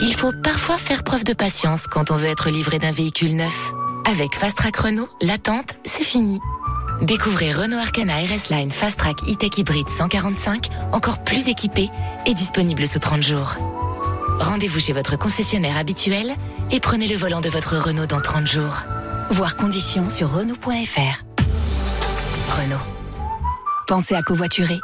[0.00, 3.72] Il faut parfois faire preuve de patience quand on veut être livré d'un véhicule neuf.
[4.10, 6.40] Avec Fast Track Renault, l'attente, c'est fini.
[7.02, 11.90] Découvrez Renault Arcana RS Line Fast Track E-Tech Hybrid 145, encore plus équipé
[12.24, 13.56] et disponible sous 30 jours.
[14.40, 16.34] Rendez-vous chez votre concessionnaire habituel
[16.70, 18.84] et prenez le volant de votre Renault dans 30 jours.
[19.28, 21.24] Voir conditions sur Renault.fr.
[22.48, 22.95] Renault.
[23.86, 24.80] Pensez à covoiturer.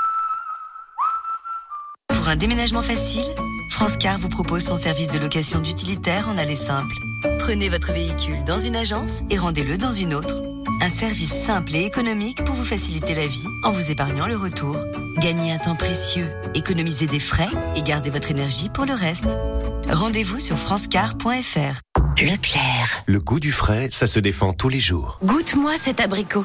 [2.08, 3.24] Pour un déménagement facile,
[3.68, 6.94] France Car vous propose son service de location d'utilitaire en allée simple.
[7.40, 10.40] Prenez votre véhicule dans une agence et rendez-le dans une autre.
[10.80, 14.76] Un service simple et économique pour vous faciliter la vie en vous épargnant le retour.
[15.18, 19.36] Gagnez un temps précieux, économisez des frais et gardez votre énergie pour le reste.
[19.90, 21.80] Rendez-vous sur francecar.fr.
[22.20, 23.02] Leclerc.
[23.06, 25.18] Le goût du frais, ça se défend tous les jours.
[25.24, 26.44] Goûte-moi cet abricot.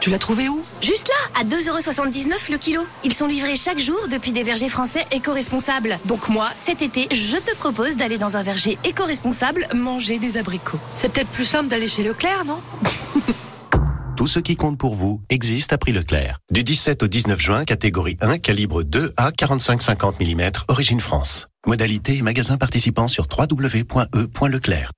[0.00, 0.62] Tu l'as trouvé où?
[0.80, 2.82] Juste là, à 2,79€ le kilo.
[3.04, 5.98] Ils sont livrés chaque jour depuis des vergers français éco-responsables.
[6.04, 10.78] Donc moi, cet été, je te propose d'aller dans un verger éco-responsable manger des abricots.
[10.94, 12.60] C'est peut-être plus simple d'aller chez Leclerc, non?
[14.16, 16.40] Tout ce qui compte pour vous existe à prix Leclerc.
[16.50, 21.46] Du 17 au 19 juin, catégorie 1, calibre 2A 45-50 mm, origine France.
[21.66, 24.90] Modalité et magasin participants sur www.e.leclerc.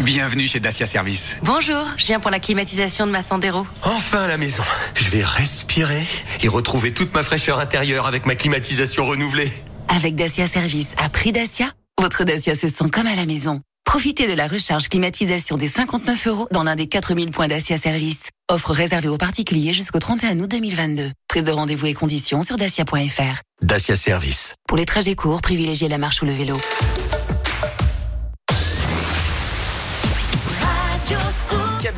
[0.00, 1.36] Bienvenue chez Dacia Service.
[1.42, 3.64] Bonjour, je viens pour la climatisation de ma Sandero.
[3.82, 4.64] Enfin à la maison.
[4.94, 6.04] Je vais respirer
[6.42, 9.52] et retrouver toute ma fraîcheur intérieure avec ma climatisation renouvelée.
[9.88, 13.60] Avec Dacia Service à prix Dacia, votre Dacia se sent comme à la maison.
[13.84, 18.24] Profitez de la recharge climatisation des 59 euros dans l'un des 4000 points Dacia Service.
[18.50, 21.12] Offre réservée aux particuliers jusqu'au 31 août 2022.
[21.28, 23.40] Prise de rendez-vous et conditions sur dacia.fr.
[23.62, 24.54] Dacia Service.
[24.66, 26.56] Pour les trajets courts, privilégiez la marche ou le vélo.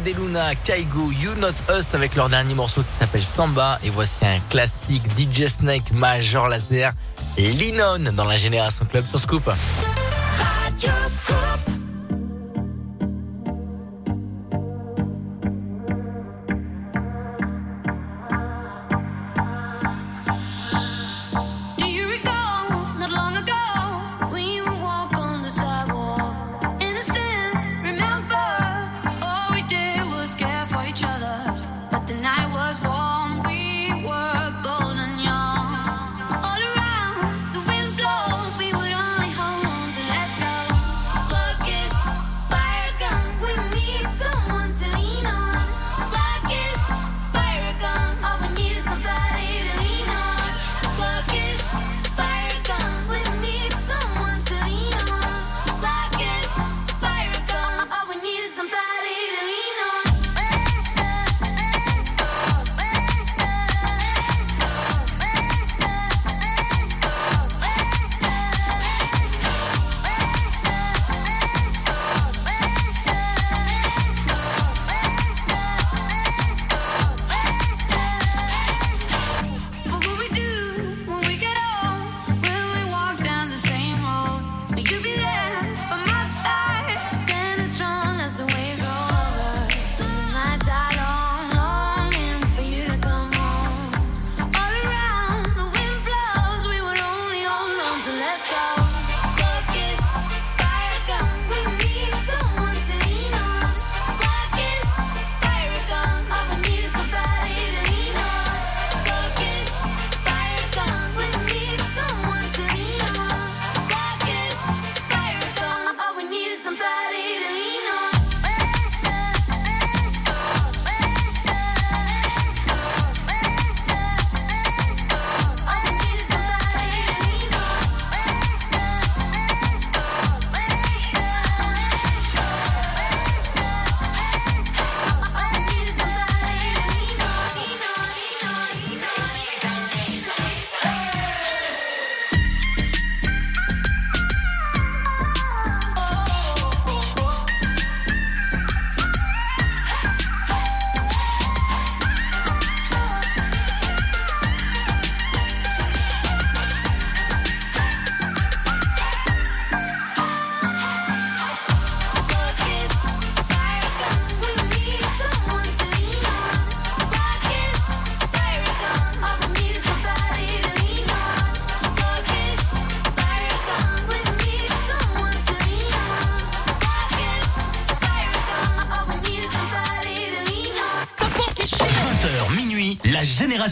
[0.07, 3.79] Cap des Luna, Kaigo, You Not Us avec leur dernier morceau qui s'appelle Samba.
[3.83, 6.93] Et voici un classique DJ Snake Major Laser
[7.37, 9.51] et Linon dans la Génération Club sur Scoop.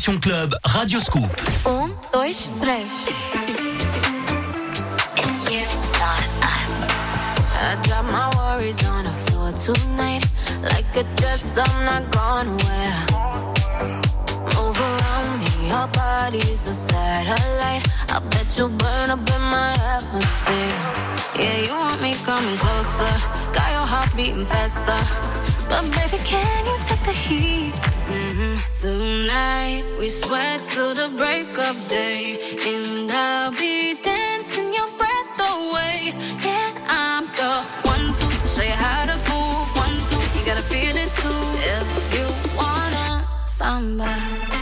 [0.04, 1.30] Génération Club Radio Scoop.
[1.64, 3.08] Un, tres.
[7.60, 8.28] I drop my
[8.90, 10.24] on the floor tonight.
[10.62, 12.92] Like a dress I'm not gonna wear.
[14.56, 17.88] Move around me, your body's a satellite.
[18.10, 20.76] I bet you burn up in my atmosphere.
[21.38, 23.14] Yeah, you want me coming closer.
[23.54, 25.00] Got your heart beating faster.
[25.68, 27.83] But baby, can you take the heat?
[30.04, 32.36] We sweat till the break of day,
[32.68, 36.12] and I'll be dancing your breath away.
[36.44, 37.52] Yeah, I'm the
[37.88, 39.68] one to show you how to move.
[39.78, 41.44] One, two, you gotta feel it too.
[41.78, 44.53] If you wanna samba.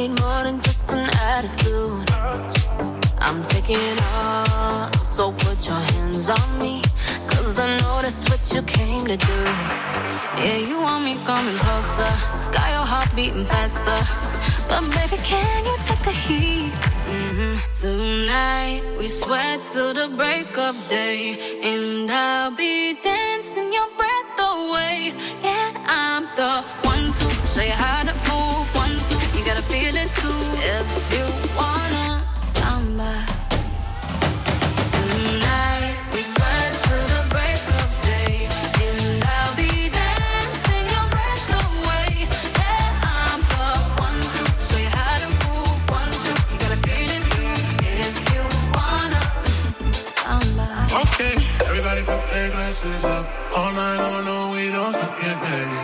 [0.00, 2.08] Need more than just an attitude.
[3.26, 6.80] I'm taking all, so put your hands on me,
[7.30, 9.40] cause I know that's what you came to do.
[10.42, 12.12] Yeah, you want me coming closer,
[12.56, 14.00] got your heart beating faster,
[14.68, 16.72] but baby, can you take the heat?
[17.10, 17.54] Mhm.
[17.82, 21.20] Tonight we sweat till the break of day,
[21.70, 22.74] and I'll be
[23.08, 23.88] dancing your
[24.70, 25.12] away.
[25.42, 28.66] Yeah, I'm the one to show you how to move.
[28.76, 30.42] One, two, you gotta feel it too.
[30.76, 31.26] If you
[31.58, 33.12] wanna samba.
[34.92, 37.09] Tonight we sweat till
[52.70, 53.26] glasses up.
[53.56, 55.18] All night long, no, we don't stop.
[55.18, 55.80] Get ready.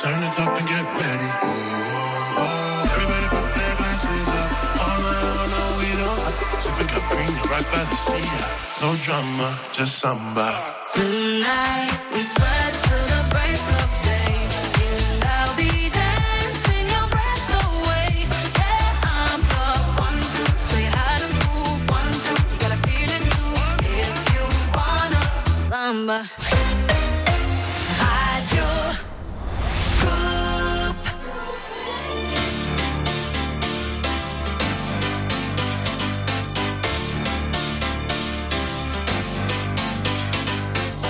[0.00, 1.28] Turn it up and get ready.
[1.44, 2.88] Ooh, oh, oh.
[2.94, 4.50] Everybody put their glasses up.
[4.84, 6.60] All night long, no, we don't stop.
[6.60, 8.28] Sipping Capri right by the sea.
[8.80, 10.48] No drama, just samba.
[10.94, 14.01] Tonight we sweat till the break of
[25.92, 26.18] samba.
[28.00, 28.68] Radio
[29.88, 30.96] Scoop.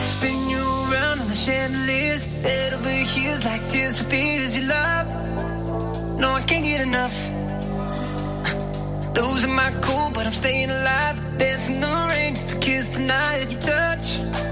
[0.05, 2.25] Spin you around on the chandeliers.
[2.43, 5.07] Head over heels like tears for fears you love.
[6.19, 7.17] No, I can't get enough.
[9.17, 11.17] Losing my cool, but I'm staying alive.
[11.39, 14.52] Dancing the rain just to kiss the night you touch.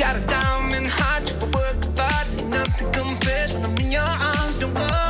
[0.00, 4.58] Got a diamond heart, you work hard, nothing compares when I'm in your arms.
[4.58, 5.09] Don't go,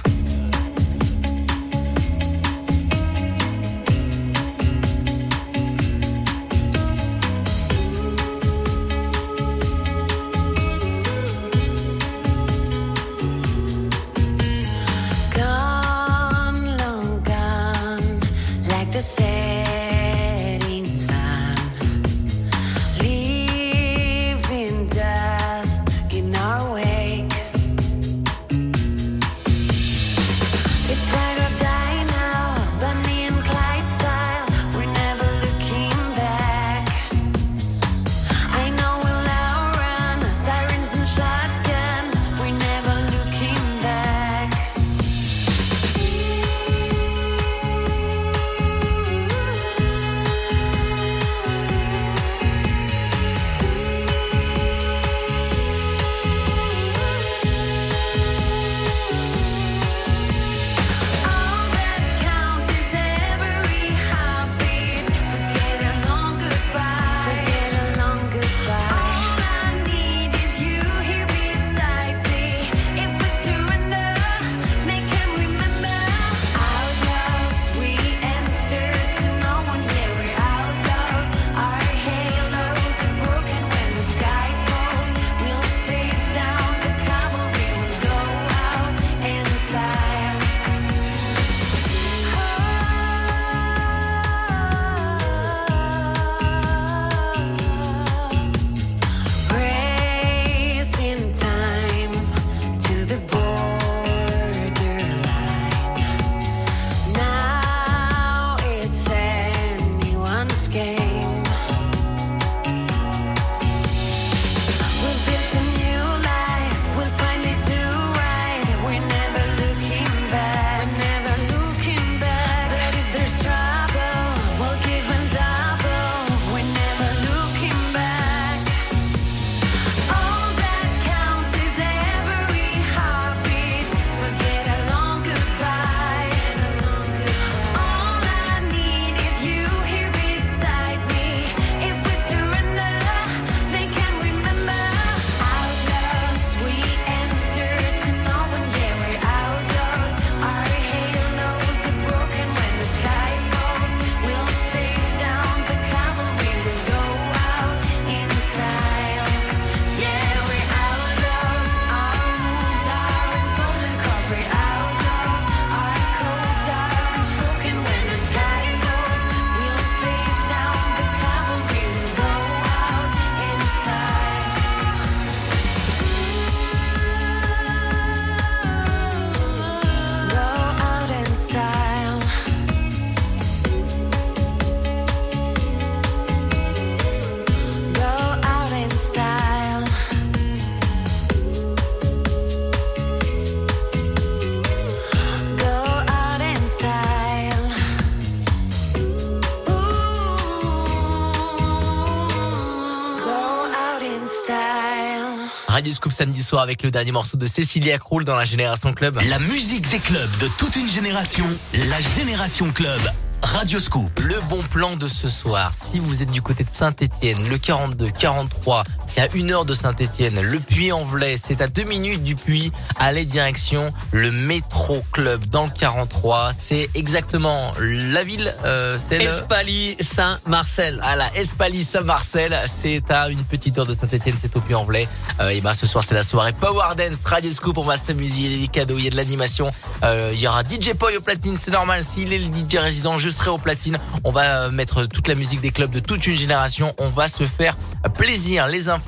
[206.41, 209.19] Soir avec le dernier morceau de Cécilia Krull dans la Génération Club.
[209.29, 211.45] La musique des clubs de toute une génération,
[211.89, 213.01] la Génération Club.
[213.43, 214.19] Radio Scoop.
[214.19, 218.09] Le bon plan de ce soir, si vous êtes du côté de Saint-Etienne, le 42,
[218.11, 220.39] 43, c'est à une heure de Saint-Etienne.
[220.39, 222.71] Le Puy-en-Velay, c'est à deux minutes du Puy.
[222.97, 226.51] Allez direction le Métro Club dans le 43.
[226.57, 229.25] C'est exactement la ville, euh, c'est le...
[229.25, 231.01] Espali Saint-Marcel.
[231.03, 235.09] À la Espali Saint-Marcel, c'est à une petite heure de Saint-Etienne, c'est au Puy-en-Velay.
[235.41, 237.77] Euh, et ben ce soir c'est la soirée Power Dance Radio Scoop.
[237.79, 239.69] On va s'amuser, il y a des cadeaux, il y a de l'animation.
[240.05, 242.05] Euh, il y aura DJ Poy au platine, c'est normal.
[242.05, 243.97] S'il est le DJ résident, je serai au platine.
[244.23, 246.95] On va mettre toute la musique des clubs de toute une génération.
[246.97, 247.75] On va se faire
[248.13, 248.67] plaisir.
[248.67, 249.00] Les infos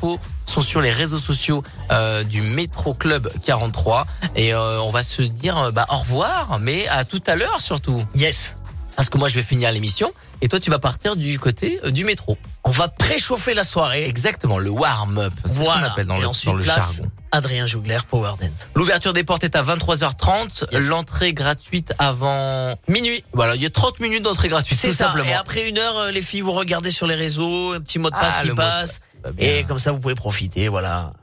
[0.46, 4.06] sont sur les réseaux sociaux euh, du Métro Club 43
[4.36, 7.62] et euh, on va se dire euh, bah, au revoir, mais à tout à l'heure
[7.62, 8.04] surtout.
[8.16, 8.56] Yes.
[8.96, 10.12] Parce que moi je vais finir l'émission
[10.42, 12.38] et toi tu vas partir du côté euh, du métro.
[12.64, 14.06] On va préchauffer la soirée.
[14.08, 15.34] Exactement, le warm-up.
[15.46, 15.88] C'est ce qu'on Voilà.
[15.92, 17.12] appelle dans Et le, ensuite, dans le place jargon.
[17.32, 18.52] Adrien Jougler, Power Dance.
[18.76, 20.66] L'ouverture des portes est à 23h30.
[20.88, 23.24] L'entrée gratuite avant minuit.
[23.34, 25.06] Voilà, il y a 30 minutes d'entrée gratuite, C'est ça.
[25.06, 25.28] simplement.
[25.30, 28.16] Et après une heure, les filles, vous regardez sur les réseaux, un petit mot de
[28.16, 29.02] passe Ah, qui passe.
[29.32, 29.48] Bien.
[29.48, 31.14] Et comme ça, vous pouvez profiter, voilà,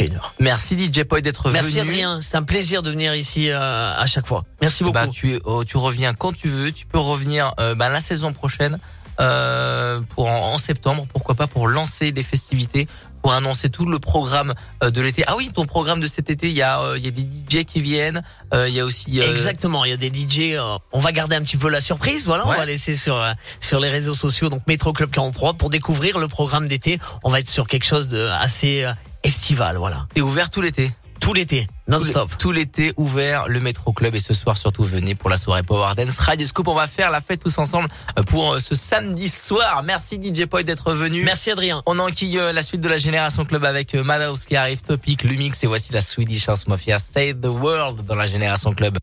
[0.00, 0.34] une heure.
[0.40, 1.54] Merci DJ Poy d'être venu.
[1.54, 4.44] Merci Adrien, c'est un plaisir de venir ici euh, à chaque fois.
[4.60, 4.94] Merci beaucoup.
[4.94, 6.72] Bah, tu, oh, tu reviens quand tu veux.
[6.72, 8.78] Tu peux revenir euh, bah, la saison prochaine,
[9.22, 12.88] euh, pour en, en septembre, pourquoi pas, pour lancer les festivités,
[13.22, 15.22] pour annoncer tout le programme euh, de l'été.
[15.28, 17.22] Ah oui, ton programme de cet été, il y a, euh, il y a des
[17.22, 18.22] DJ qui viennent.
[18.52, 19.20] euh, Il y a aussi.
[19.20, 20.58] Exactement, il y a des DJ.
[20.92, 22.44] on va garder un petit peu la surprise, voilà.
[22.46, 23.22] On va laisser sur
[23.60, 26.98] sur les réseaux sociaux, donc Métro Club 43, pour découvrir le programme d'été.
[27.22, 28.84] On va être sur quelque chose de assez
[29.22, 30.04] estival, voilà.
[30.14, 30.90] T'es ouvert tout l'été?
[31.22, 32.36] Tout l'été, non-stop.
[32.36, 35.94] Tout l'été ouvert, le Métro Club et ce soir surtout venez pour la soirée Power
[35.96, 36.66] Dance Radio Scoop.
[36.66, 37.88] On va faire la fête tous ensemble
[38.18, 39.84] euh, pour euh, ce samedi soir.
[39.84, 41.22] Merci DJ Poy d'être venu.
[41.22, 41.80] Merci Adrien.
[41.86, 45.62] On enquille euh, la suite de la Génération Club avec Madhouse qui arrive, Topic, Lumix
[45.62, 48.98] et voici la Swedish House Mafia Save the World dans la Génération Club.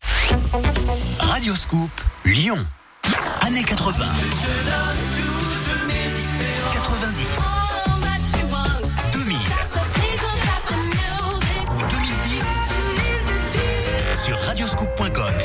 [1.20, 1.90] Radio Scoop,
[2.26, 2.66] Lyon.
[3.40, 4.04] Années 80.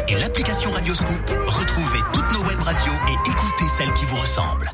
[0.07, 4.69] Et l'application Radioscoop, retrouvez toutes nos web radios et écoutez celles qui vous ressemblent.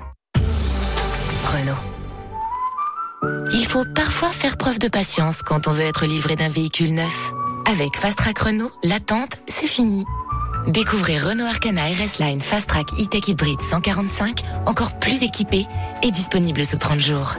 [1.45, 1.73] Renault.
[3.53, 7.31] Il faut parfois faire preuve de patience quand on veut être livré d'un véhicule neuf.
[7.65, 10.05] Avec Fast Track Renault, l'attente, c'est fini.
[10.67, 15.65] Découvrez Renault Arcana RS Line Fast Track E-Tech Hybrid 145, encore plus équipé
[16.03, 17.35] et disponible sous 30 jours.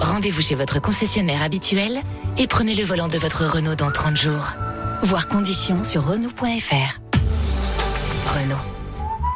[0.00, 2.00] Rendez-vous chez votre concessionnaire habituel
[2.36, 4.54] et prenez le volant de votre Renault dans 30 jours.
[5.02, 7.00] Voir conditions sur Renault.fr.
[8.26, 8.56] Renault.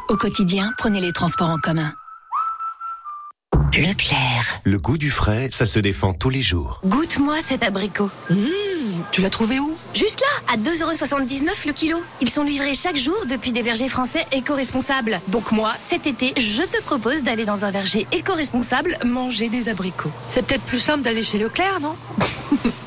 [0.07, 1.93] Au quotidien, prenez les transports en commun.
[3.73, 4.61] Leclerc.
[4.63, 6.79] Le goût du frais, ça se défend tous les jours.
[6.85, 8.09] Goûte-moi cet abricot.
[9.11, 9.77] tu l'as trouvé où?
[9.93, 11.97] Juste là, à 2,79€ le kilo.
[12.21, 15.19] Ils sont livrés chaque jour depuis des vergers français éco-responsables.
[15.27, 20.11] Donc moi, cet été, je te propose d'aller dans un verger éco-responsable manger des abricots.
[20.29, 21.95] C'est peut-être plus simple d'aller chez Leclerc, non?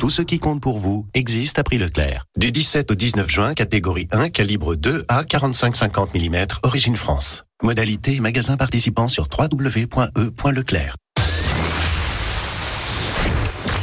[0.00, 2.24] Tout ce qui compte pour vous existe à prix Leclerc.
[2.34, 7.44] Du 17 au 19 juin, catégorie 1, calibre 2 à 45-50 mm, origine France.
[7.62, 10.96] Modalité et magasin participant sur www.e.leclerc.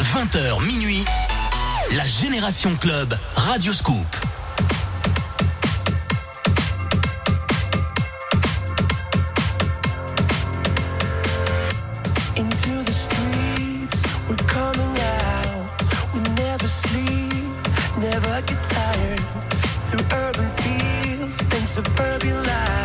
[0.01, 1.05] 20h minuit,
[1.95, 4.07] la Génération Club, Radio Scoop.
[21.77, 22.76] Suburban life.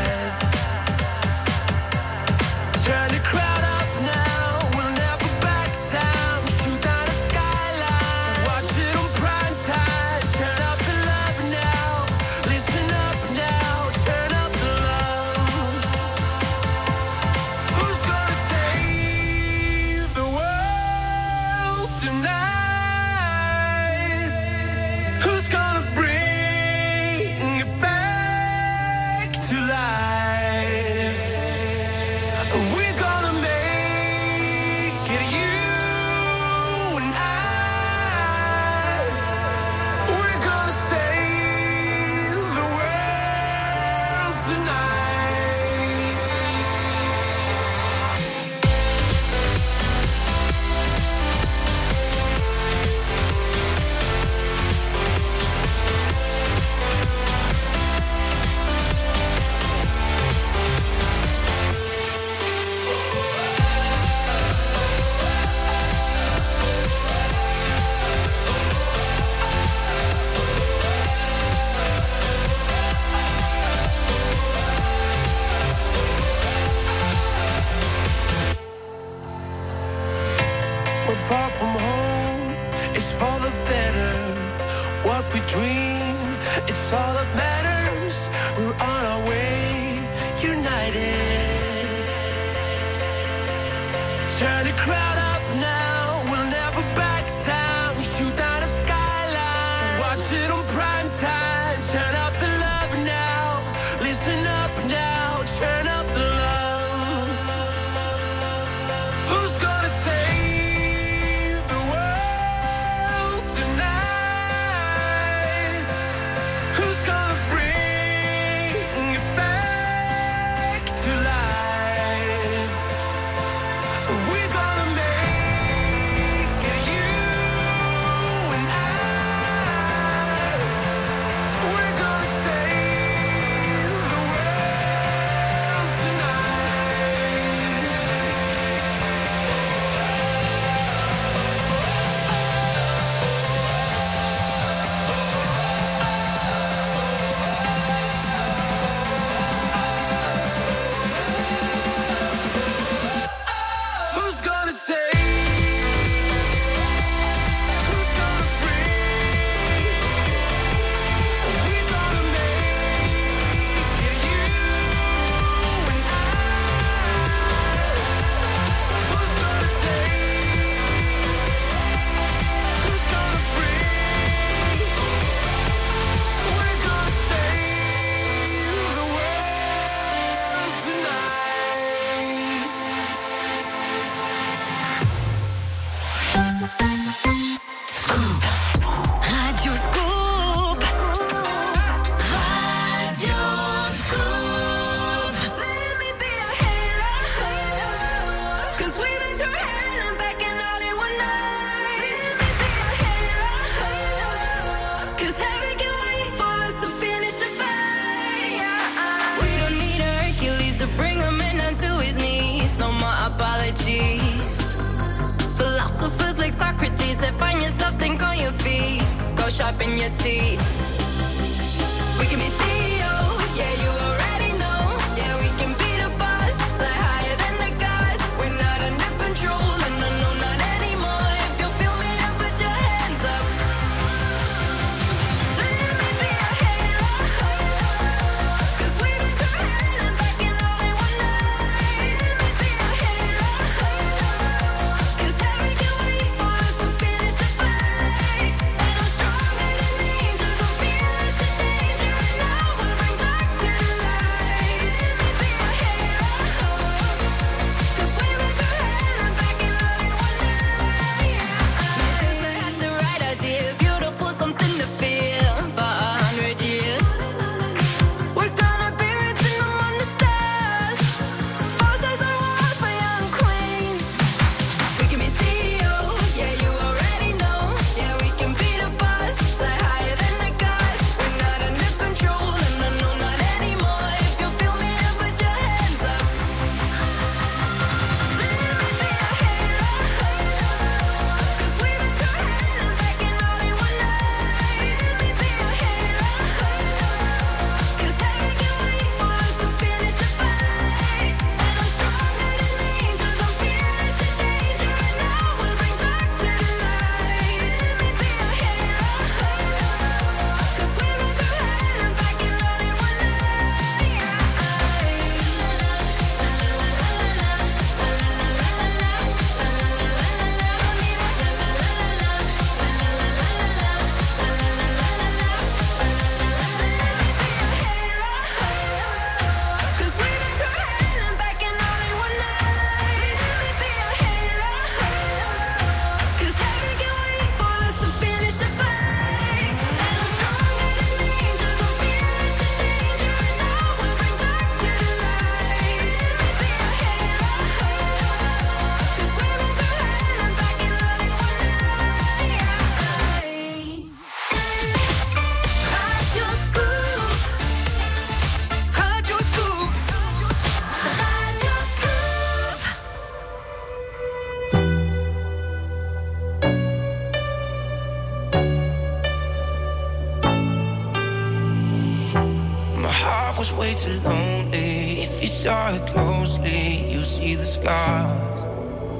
[377.84, 378.66] lost.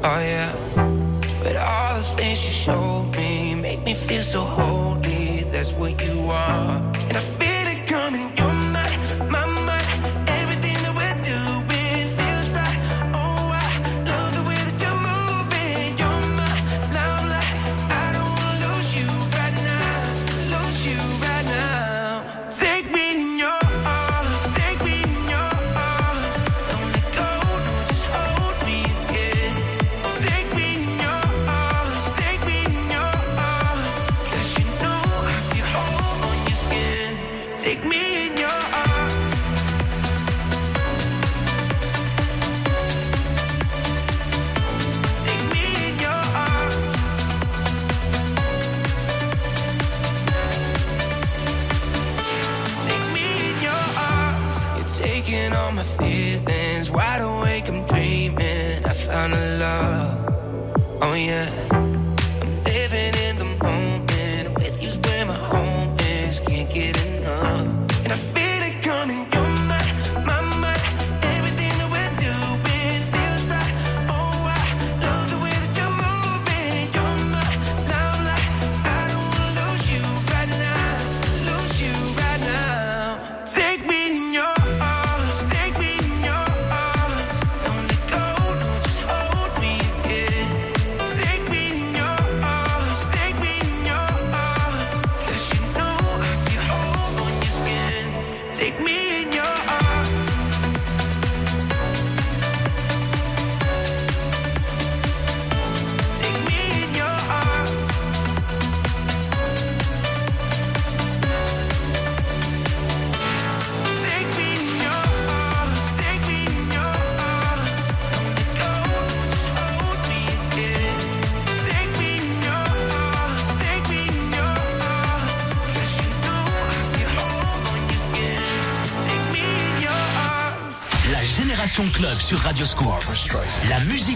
[0.05, 0.53] Oh yeah.
[1.43, 5.45] But all the things you showed me make me feel so holy.
[5.51, 6.77] That's what you are.
[7.09, 7.42] And I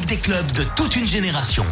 [0.07, 1.65] des clubs de toute une génération.